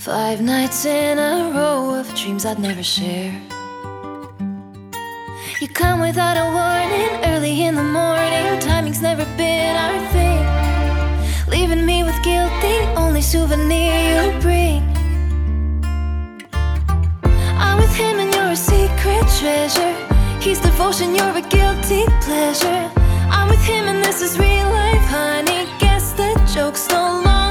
Five 0.04 0.42
nights 0.42 0.84
in 0.84 1.18
a 1.18 1.50
row 1.54 1.94
of 1.94 2.14
dreams 2.14 2.44
I'd 2.44 2.58
never 2.58 2.82
share. 2.82 3.32
You 5.62 5.68
come 5.68 6.00
without 6.02 6.36
a 6.36 6.44
warning, 6.52 7.24
early 7.32 7.62
in 7.62 7.74
the 7.74 7.82
morning. 7.82 8.60
Timing's 8.60 9.00
never 9.00 9.24
been 9.38 9.74
our 9.74 9.98
thing. 10.12 10.44
Leaving 11.48 11.86
me 11.86 12.02
with 12.02 12.22
guilt, 12.22 12.52
the 12.60 12.92
only 12.98 13.22
souvenir 13.22 13.94
you 14.10 14.40
bring. 14.42 14.82
I'm 17.56 17.78
with 17.78 17.96
him 17.96 18.18
and 18.20 18.30
you're 18.34 18.50
a 18.50 18.56
secret 18.56 19.24
treasure. 19.40 19.94
He's 20.38 20.60
devotion, 20.60 21.14
you're 21.14 21.34
a 21.34 21.40
guilty 21.40 22.04
pleasure. 22.20 22.90
I'm 23.30 23.48
with 23.48 23.64
him 23.64 23.86
and 23.86 24.04
this 24.04 24.20
is 24.20 24.38
real 24.38 24.68
life, 24.68 25.06
honey. 25.08 25.66
Guess 25.78 26.12
the 26.12 26.34
joke's 26.54 26.90
no 26.90 27.22
longer 27.24 27.43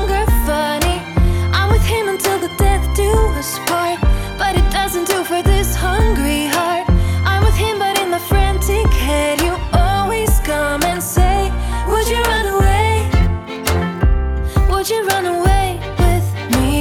hungry 5.88 6.46
heart. 6.56 6.86
I'm 7.30 7.44
with 7.48 7.58
him, 7.66 7.76
but 7.84 7.96
in 8.04 8.10
the 8.18 8.24
frantic 8.32 8.90
head, 9.08 9.42
you 9.48 9.54
always 9.74 10.32
come 10.52 10.82
and 10.92 11.02
say, 11.16 11.38
Would 11.92 12.08
you 12.14 12.22
run 12.34 12.48
away? 12.58 12.92
Would 14.72 14.88
you 14.94 15.02
run 15.14 15.26
away 15.38 15.68
with 16.04 16.28
me? 16.56 16.76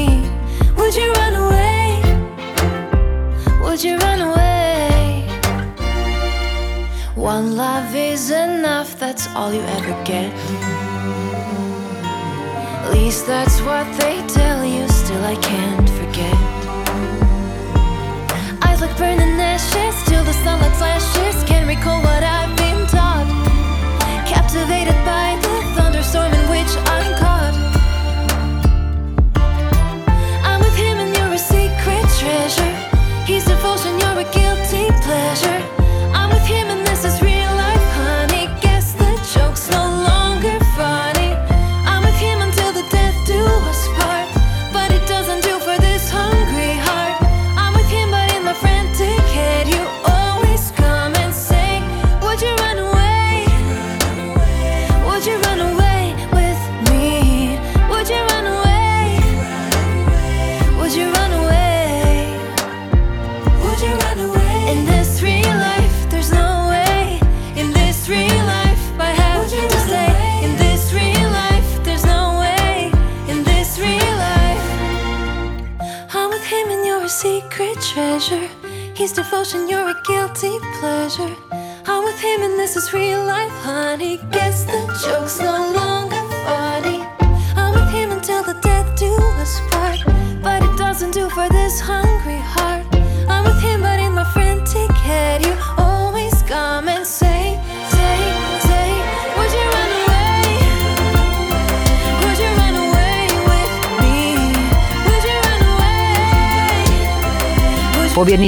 Would 0.79 0.95
you 1.01 1.09
run 1.21 1.35
away? 1.47 1.83
Would 3.65 3.83
you 3.87 3.95
run 4.07 4.21
away? 4.31 5.27
One 7.35 7.57
love 7.57 7.95
is 7.95 8.31
enough, 8.31 8.91
that's 9.03 9.27
all 9.37 9.53
you 9.53 9.65
ever 9.79 9.95
get. 10.05 10.31
At 12.85 12.91
least 12.93 13.27
that's 13.27 13.61
what 13.69 13.87
they 14.01 14.17
tell 14.39 14.65
you, 14.65 14.85
still 14.89 15.25
I 15.35 15.37
can't 15.51 15.92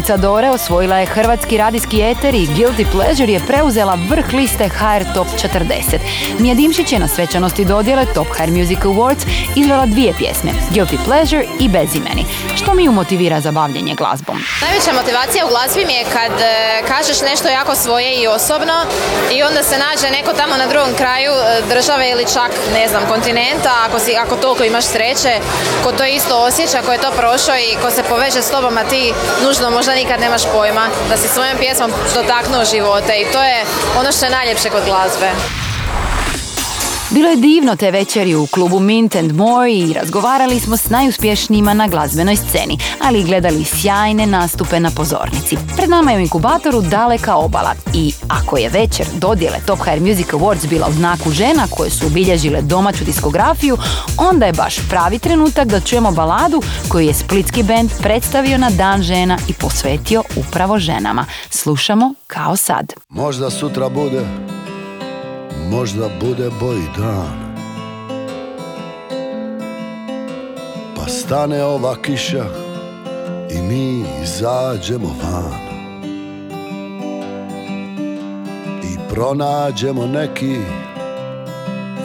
Pobjednica 0.04 0.28
Dore 0.28 0.50
osvojila 0.50 0.96
je 0.98 1.06
hrvatski 1.06 1.56
radijski 1.56 2.02
eter 2.02 2.34
i 2.34 2.46
Guilty 2.46 2.86
Pleasure 2.92 3.32
je 3.32 3.40
preuzela 3.46 3.98
vrh 4.10 4.32
liste 4.32 4.68
HR 4.68 5.14
Top 5.14 5.26
40. 5.26 5.98
Mija 6.38 6.54
Dimšić 6.54 6.92
je 6.92 6.98
na 6.98 7.08
svečanosti 7.08 7.64
dodjele 7.64 8.06
Top 8.14 8.26
HR 8.28 8.50
Music 8.50 8.78
Awards 8.78 9.26
izvela 9.56 9.86
dvije 9.86 10.14
pjesme, 10.18 10.50
Guilty 10.70 10.98
Pleasure 11.04 11.44
i 11.60 11.68
Bezimeni, 11.68 12.24
što 12.56 12.74
mi 12.74 12.84
ju 12.84 12.92
motivira 12.92 13.40
za 13.40 13.52
bavljenje 13.52 13.94
glazbom. 13.94 14.38
Najveća 14.62 14.92
motivacija 14.92 15.46
u 15.46 15.48
glazbi 15.48 15.84
mi 15.86 15.94
je 15.94 16.04
kad 16.04 16.32
e, 16.40 16.82
kažeš 16.88 17.20
nešto 17.20 17.48
jako 17.48 17.74
svoje 17.74 18.22
i 18.22 18.26
osobno 18.26 18.74
i 19.32 19.42
onda 19.42 19.62
se 19.62 19.76
nađe 19.78 20.10
neko 20.10 20.32
tamo 20.32 20.56
na 20.56 20.66
drugom 20.66 20.94
kraju 20.94 21.32
e, 21.32 21.62
države 21.74 22.10
ili 22.10 22.24
čak, 22.34 22.50
ne 22.72 22.88
znam, 22.88 23.02
kontinenta, 23.08 23.72
ako, 23.86 23.98
si, 23.98 24.16
ako 24.16 24.36
toliko 24.36 24.64
imaš 24.64 24.84
sreće, 24.84 25.32
ko 25.84 25.92
to 25.92 26.04
isto 26.04 26.34
osjeća, 26.48 26.82
ko 26.82 26.92
je 26.92 27.04
to 27.04 27.10
prošao 27.10 27.56
i 27.56 27.76
ko 27.82 27.90
se 27.90 28.02
poveže 28.02 28.42
s 28.42 28.50
tobom, 28.50 28.78
a 28.78 28.84
ti 28.84 29.12
nužno 29.44 29.70
možda 29.70 29.93
nikad 29.94 30.20
nemaš 30.20 30.42
pojma, 30.52 30.88
da 31.08 31.16
si 31.16 31.28
svojom 31.28 31.58
pjesmom 31.58 31.92
dotaknuo 32.14 32.64
živote 32.64 33.12
i 33.16 33.32
to 33.32 33.42
je 33.42 33.64
ono 33.98 34.12
što 34.12 34.24
je 34.26 34.30
najljepše 34.30 34.70
kod 34.70 34.84
glazbe. 34.84 35.30
Bilo 37.14 37.28
je 37.28 37.36
divno 37.36 37.76
te 37.76 37.90
večeri 37.90 38.34
u 38.34 38.46
klubu 38.46 38.80
Mint 38.80 39.16
and 39.16 39.32
More 39.32 39.72
i 39.72 39.92
razgovarali 39.92 40.60
smo 40.60 40.76
s 40.76 40.90
najuspješnijima 40.90 41.74
na 41.74 41.88
glazbenoj 41.88 42.36
sceni, 42.36 42.78
ali 43.02 43.20
i 43.20 43.24
gledali 43.24 43.64
sjajne 43.64 44.26
nastupe 44.26 44.80
na 44.80 44.90
pozornici. 44.96 45.56
Pred 45.76 45.90
nama 45.90 46.10
je 46.10 46.18
u 46.18 46.20
inkubatoru 46.20 46.80
daleka 46.80 47.36
obala 47.36 47.74
i 47.94 48.12
ako 48.28 48.56
je 48.56 48.68
večer 48.68 49.06
dodjele 49.14 49.56
Top 49.66 49.78
HR 49.78 50.00
Music 50.00 50.26
Awards 50.26 50.68
bila 50.68 50.88
u 50.88 50.92
znaku 50.92 51.30
žena 51.30 51.66
koje 51.70 51.90
su 51.90 52.06
obilježile 52.06 52.62
domaću 52.62 53.04
diskografiju, 53.04 53.76
onda 54.18 54.46
je 54.46 54.52
baš 54.52 54.76
pravi 54.88 55.18
trenutak 55.18 55.68
da 55.68 55.80
čujemo 55.80 56.10
baladu 56.10 56.62
koju 56.88 57.06
je 57.06 57.14
splitski 57.14 57.62
band 57.62 57.90
predstavio 58.02 58.58
na 58.58 58.70
Dan 58.70 59.02
žena 59.02 59.38
i 59.48 59.52
posvetio 59.52 60.22
upravo 60.36 60.78
ženama. 60.78 61.26
Slušamo 61.50 62.14
kao 62.26 62.56
sad. 62.56 62.92
Možda 63.08 63.50
sutra 63.50 63.88
bude, 63.88 64.26
možda 65.70 66.08
bude 66.20 66.50
bolji 66.60 66.86
dan. 66.98 67.54
Pa 70.96 71.06
stane 71.08 71.64
ova 71.64 71.96
kiša 72.02 72.44
i 73.50 73.62
mi 73.62 74.04
izađemo 74.22 75.08
van. 75.22 75.64
I 78.82 79.14
pronađemo 79.14 80.06
neki 80.06 80.56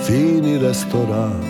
fini 0.05 0.57
restoran. 0.57 1.43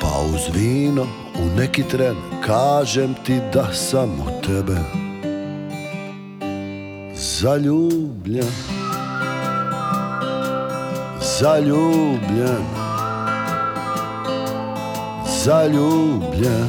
Pa 0.00 0.20
uz 0.34 0.54
vino 0.54 1.06
u 1.42 1.58
neki 1.58 1.82
tren 1.82 2.16
kažem 2.46 3.14
ti 3.26 3.40
da 3.52 3.72
sam 3.72 4.10
u 4.10 4.46
tebe 4.46 4.76
zaljubljen 7.14 8.79
zaljubljen. 11.40 12.64
Zaljubljen. 15.44 16.68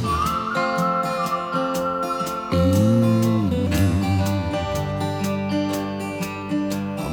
Mm. 2.52 3.50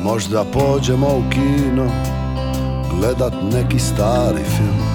Možda 0.03 0.43
pođemo 0.53 1.07
u 1.07 1.23
kino 1.29 1.91
Gledat 2.91 3.33
neki 3.53 3.79
stari 3.79 4.43
film. 4.43 4.89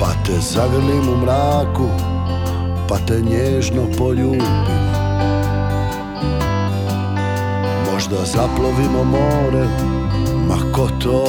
Pa 0.00 0.06
te 0.26 0.40
zagrlim 0.40 1.08
u 1.08 1.16
mraku 1.16 1.88
Pa 2.88 2.96
te 3.06 3.20
nježno 3.20 3.82
poljubim 3.98 4.93
Možda 8.14 8.32
zaplovimo 8.32 9.04
more 9.04 9.66
Ma 10.48 10.72
ko 10.72 10.88
to 11.02 11.24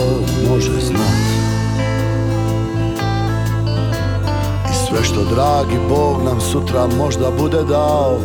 može 0.49 0.79
znat. 0.81 1.25
I 4.71 4.87
sve 4.87 5.03
što 5.03 5.23
dragi 5.23 5.79
Bog 5.89 6.23
nam 6.23 6.41
sutra 6.41 6.87
možda 6.87 7.31
bude 7.31 7.63
dao 7.63 8.17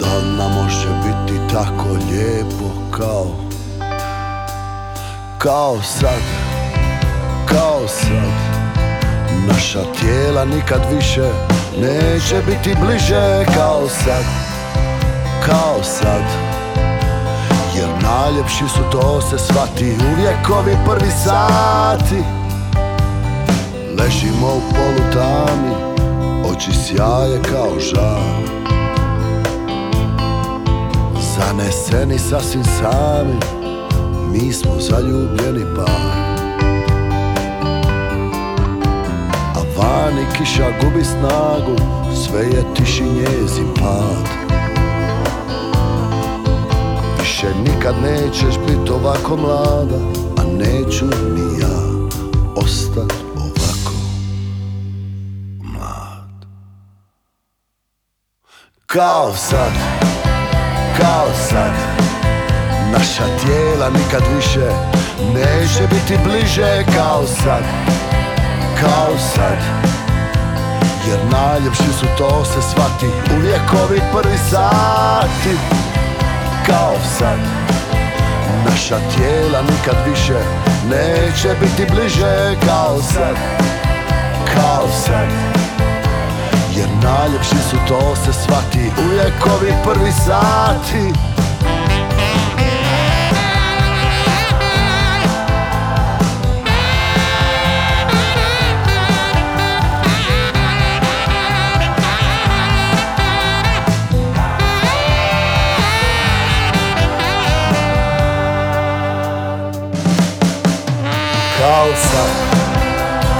Da 0.00 0.20
nam 0.38 0.64
može 0.64 0.88
biti 1.04 1.40
tako 1.54 1.88
lijepo 2.10 2.70
kao 2.90 3.26
Kao 5.38 5.76
sad, 5.82 6.22
kao 7.46 7.88
sad. 7.88 8.60
Naša 9.48 9.80
tijela 10.00 10.44
nikad 10.44 10.80
više 10.92 11.28
neće 11.80 12.36
biti 12.46 12.76
bliže 12.80 13.44
kao 13.54 13.88
sad 13.88 14.24
Kao 15.46 15.82
sad 15.82 16.49
najljepši 18.20 18.68
su 18.68 18.80
to 18.92 19.20
se 19.20 19.38
svati 19.38 19.84
Uvijek 19.84 20.50
ovi 20.58 20.76
prvi 20.86 21.10
sati. 21.10 22.22
Ležimo 23.98 24.46
u 24.46 24.60
polutami 24.74 25.74
Oči 26.52 26.70
sjaje 26.72 27.42
kao 27.42 27.80
žar. 27.80 28.60
Zaneseni 31.36 32.18
sasvim 32.18 32.64
sami 32.64 33.36
Mi 34.32 34.52
smo 34.52 34.72
zaljubljeni 34.78 35.64
par. 35.76 36.30
A 39.54 39.60
vani 39.76 40.26
kiša 40.38 40.66
gubi 40.82 41.04
snagu 41.04 41.76
Sve 42.14 42.40
je 42.40 42.64
tiši 42.74 43.02
njezin 43.02 43.74
pad 43.74 44.49
Više 47.42 47.54
nikad 47.58 47.94
nećeš 48.02 48.58
bit 48.66 48.90
ovako 48.90 49.36
mlada 49.36 49.96
A 50.38 50.42
neću 50.58 51.04
ni 51.04 51.60
ja 51.60 52.08
ostat 52.56 53.12
ovako 53.36 53.92
mlad. 55.62 56.46
Kao 58.86 59.32
sad, 59.34 59.72
kao 61.00 61.26
sad 61.48 61.72
Naša 62.92 63.24
tijela 63.44 63.90
nikad 63.90 64.22
više 64.36 64.70
neće 65.34 65.82
biti 65.90 66.18
bliže. 66.24 66.84
Kao 66.96 67.26
sad 67.26 67.64
Kao 68.80 69.18
sad 69.34 69.58
Jer 71.08 71.18
najljepši 71.32 71.92
su 72.00 72.06
to 72.18 72.44
se 72.44 72.62
svati 72.62 73.06
Uvijek 73.36 73.72
ovi 73.84 74.00
prvi 74.12 74.38
sati 74.50 75.80
Kao 76.70 76.94
sad 77.18 77.38
Naša 78.64 78.96
tijela 79.16 79.62
nikad 79.62 79.96
više 80.10 80.38
neće 80.90 81.48
biti 81.60 81.92
bliže. 81.92 82.56
Kao 82.66 83.02
sad 83.02 83.36
Kao 84.54 84.88
sad 85.04 85.28
Jer 86.76 86.88
najljepši 87.02 87.56
su 87.70 87.76
to 87.88 88.16
se 88.16 88.32
svati 88.32 88.90
Uvijek 89.06 89.46
ovi 89.46 89.72
prvi 89.84 90.12
sati 90.12 91.29
Kao 111.80 111.94
sad, 111.96 112.30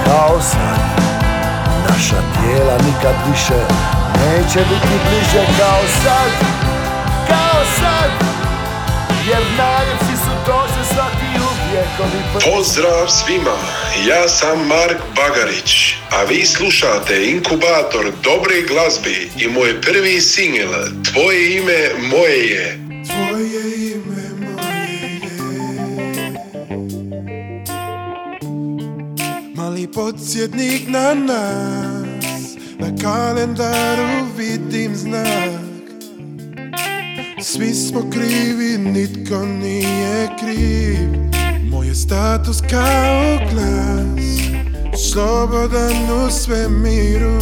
kao 0.05 0.41
sad 0.41 0.79
Naša 1.89 2.21
tijela 2.33 2.77
nikad 2.77 3.15
više 3.31 3.59
neće 4.21 4.59
biti 4.59 4.95
bliže 5.09 5.45
kao 5.59 5.81
sad 6.03 6.31
Kao 7.27 7.65
sad 7.79 8.09
Jer 9.27 9.41
najljepši 9.57 10.17
su 10.23 10.31
to 10.45 10.67
se 10.67 10.93
svati 10.93 11.25
uvijek 11.37 11.87
Pozdrav 12.33 13.07
svima, 13.07 13.57
ja 14.07 14.27
sam 14.27 14.67
Mark 14.67 15.01
Bagarić, 15.15 15.95
a 16.11 16.23
vi 16.23 16.45
slušate 16.45 17.25
inkubator 17.25 18.11
dobre 18.23 18.61
glazbi 18.67 19.31
i 19.37 19.47
moj 19.47 19.81
prvi 19.81 20.21
singel 20.21 20.69
Tvoje 21.11 21.57
ime 21.57 21.89
moje 22.11 22.47
je. 22.47 22.80
Podsjetnik 30.01 30.87
na 30.87 31.13
nas 31.13 32.57
Na 32.79 32.89
kalendaru 33.01 34.25
vidim 34.37 34.95
znak. 34.95 35.61
Svi 37.41 37.73
smo 37.73 38.09
krivi, 38.11 38.77
nitko 38.77 39.45
nije 39.45 40.29
kriv. 40.39 41.09
Moj 41.69 41.87
je 41.87 41.95
status 41.95 42.61
kao 42.69 43.37
glas 43.51 44.41
Slobodan 45.11 46.25
u 46.25 46.31
svemiru. 46.31 47.41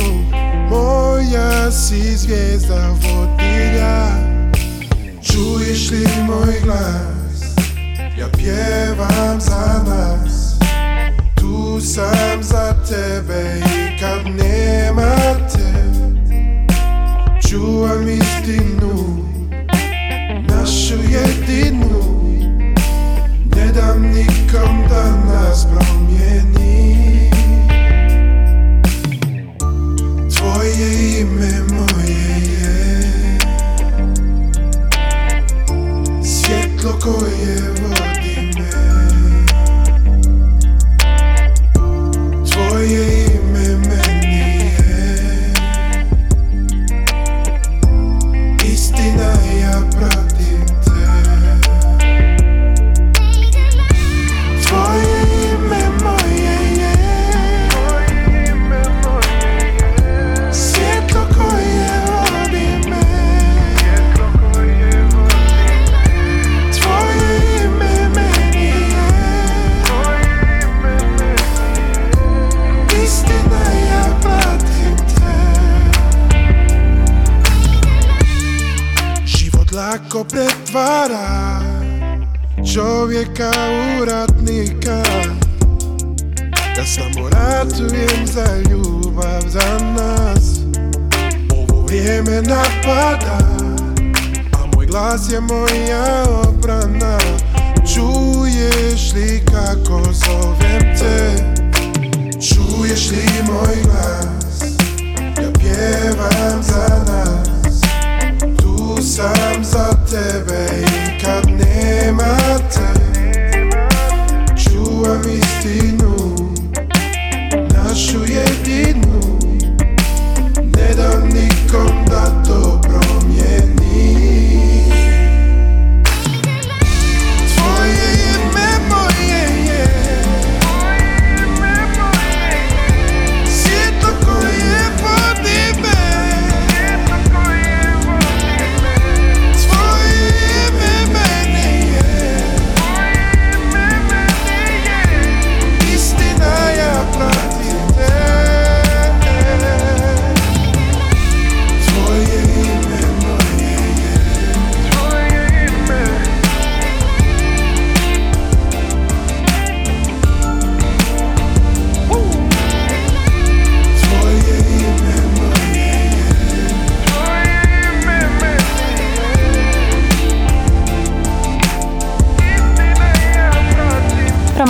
Moja 0.70 1.72
si 1.72 2.18
zvijezda 2.18 2.88
vodilja. 2.88 4.08
Čuješ 5.24 5.92
li 5.92 6.08
moj 6.28 6.60
glas? 6.64 7.58
Ja 8.20 8.28
pjevam 8.38 9.42
za 9.42 9.84
nas 9.88 10.39
Tu 11.80 11.86
sam 11.86 12.44
za 12.44 12.76
tebe 12.90 13.60
i 13.60 14.00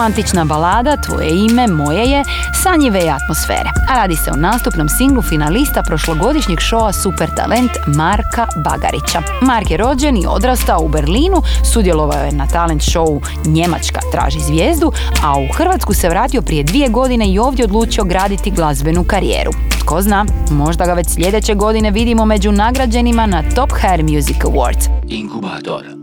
Romantična 0.10 0.46
balada 0.46 0.98
Tvoje 0.98 1.30
ime, 1.46 1.68
moje 1.68 2.06
je, 2.06 2.24
sanjive 2.64 3.00
i 3.00 3.10
atmosfere. 3.10 3.70
A 3.90 3.96
radi 3.96 4.16
se 4.16 4.32
o 4.32 4.36
nastupnom 4.36 4.90
singlu 4.90 5.22
finalista 5.22 5.84
prošlogodišnjeg 5.84 6.60
šoa 6.60 6.94
Super 6.94 7.30
Talent 7.36 7.72
Marka 7.88 8.48
Bagarića. 8.56 9.22
Mark 9.42 9.72
je 9.72 9.78
rođen 9.78 10.18
i 10.18 10.26
odrastao 10.28 10.80
u 10.82 10.88
Berlinu, 10.88 11.42
sudjelovao 11.74 12.24
je 12.24 12.32
na 12.32 12.48
talent 12.48 12.82
showu 12.82 13.22
Njemačka 13.46 14.00
traži 14.12 14.40
zvijezdu, 14.40 14.92
a 15.24 15.40
u 15.40 15.54
Hrvatsku 15.54 15.94
se 15.94 16.10
vratio 16.10 16.42
prije 16.42 16.64
dvije 16.64 16.90
godine 16.90 17.30
i 17.30 17.40
ovdje 17.40 17.66
odlučio 17.66 18.04
graditi 18.04 18.52
glazbenu 18.52 19.04
karijeru. 19.04 19.52
Tko 19.80 20.02
zna, 20.02 20.26
možda 20.52 20.86
ga 20.86 20.94
već 20.94 21.08
sljedeće 21.10 21.56
godine 21.56 21.92
vidimo 21.92 22.26
među 22.26 22.52
nagrađenima 22.52 23.26
na 23.26 23.44
Top 23.56 23.72
Hair 23.82 24.04
Music 24.04 24.38
Awards. 24.38 24.90
Inkubator 25.08 25.99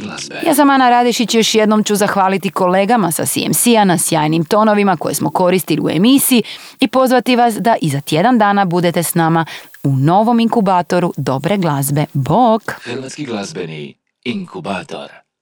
domaće 0.00 0.28
glazbe. 0.28 0.48
Ja 0.48 0.54
sam 0.54 0.70
Ana 0.70 0.90
Radišić 0.90 1.34
još 1.34 1.54
jednom 1.54 1.84
ću 1.84 1.96
zahvaliti 1.96 2.50
kolegama 2.50 3.12
sa 3.12 3.26
CMC-a 3.26 3.84
na 3.84 3.98
sjajnim 3.98 4.44
tonovima 4.44 4.96
koje 4.96 5.14
smo 5.14 5.30
koristili 5.30 5.80
u 5.82 5.90
emisiji 5.90 6.42
i 6.80 6.88
pozvati 6.88 7.36
vas 7.36 7.54
da 7.54 7.76
i 7.80 7.88
za 7.88 8.00
tjedan 8.00 8.38
dana 8.38 8.64
budete 8.64 9.02
s 9.02 9.14
nama 9.14 9.44
u 9.82 9.96
novom 9.96 10.40
inkubatoru 10.40 11.12
dobre 11.16 11.56
glazbe. 11.56 12.04
Bok! 12.12 12.62
Hrvatski 12.82 13.24
glazbeni 13.24 13.94
inkubator. 14.24 15.25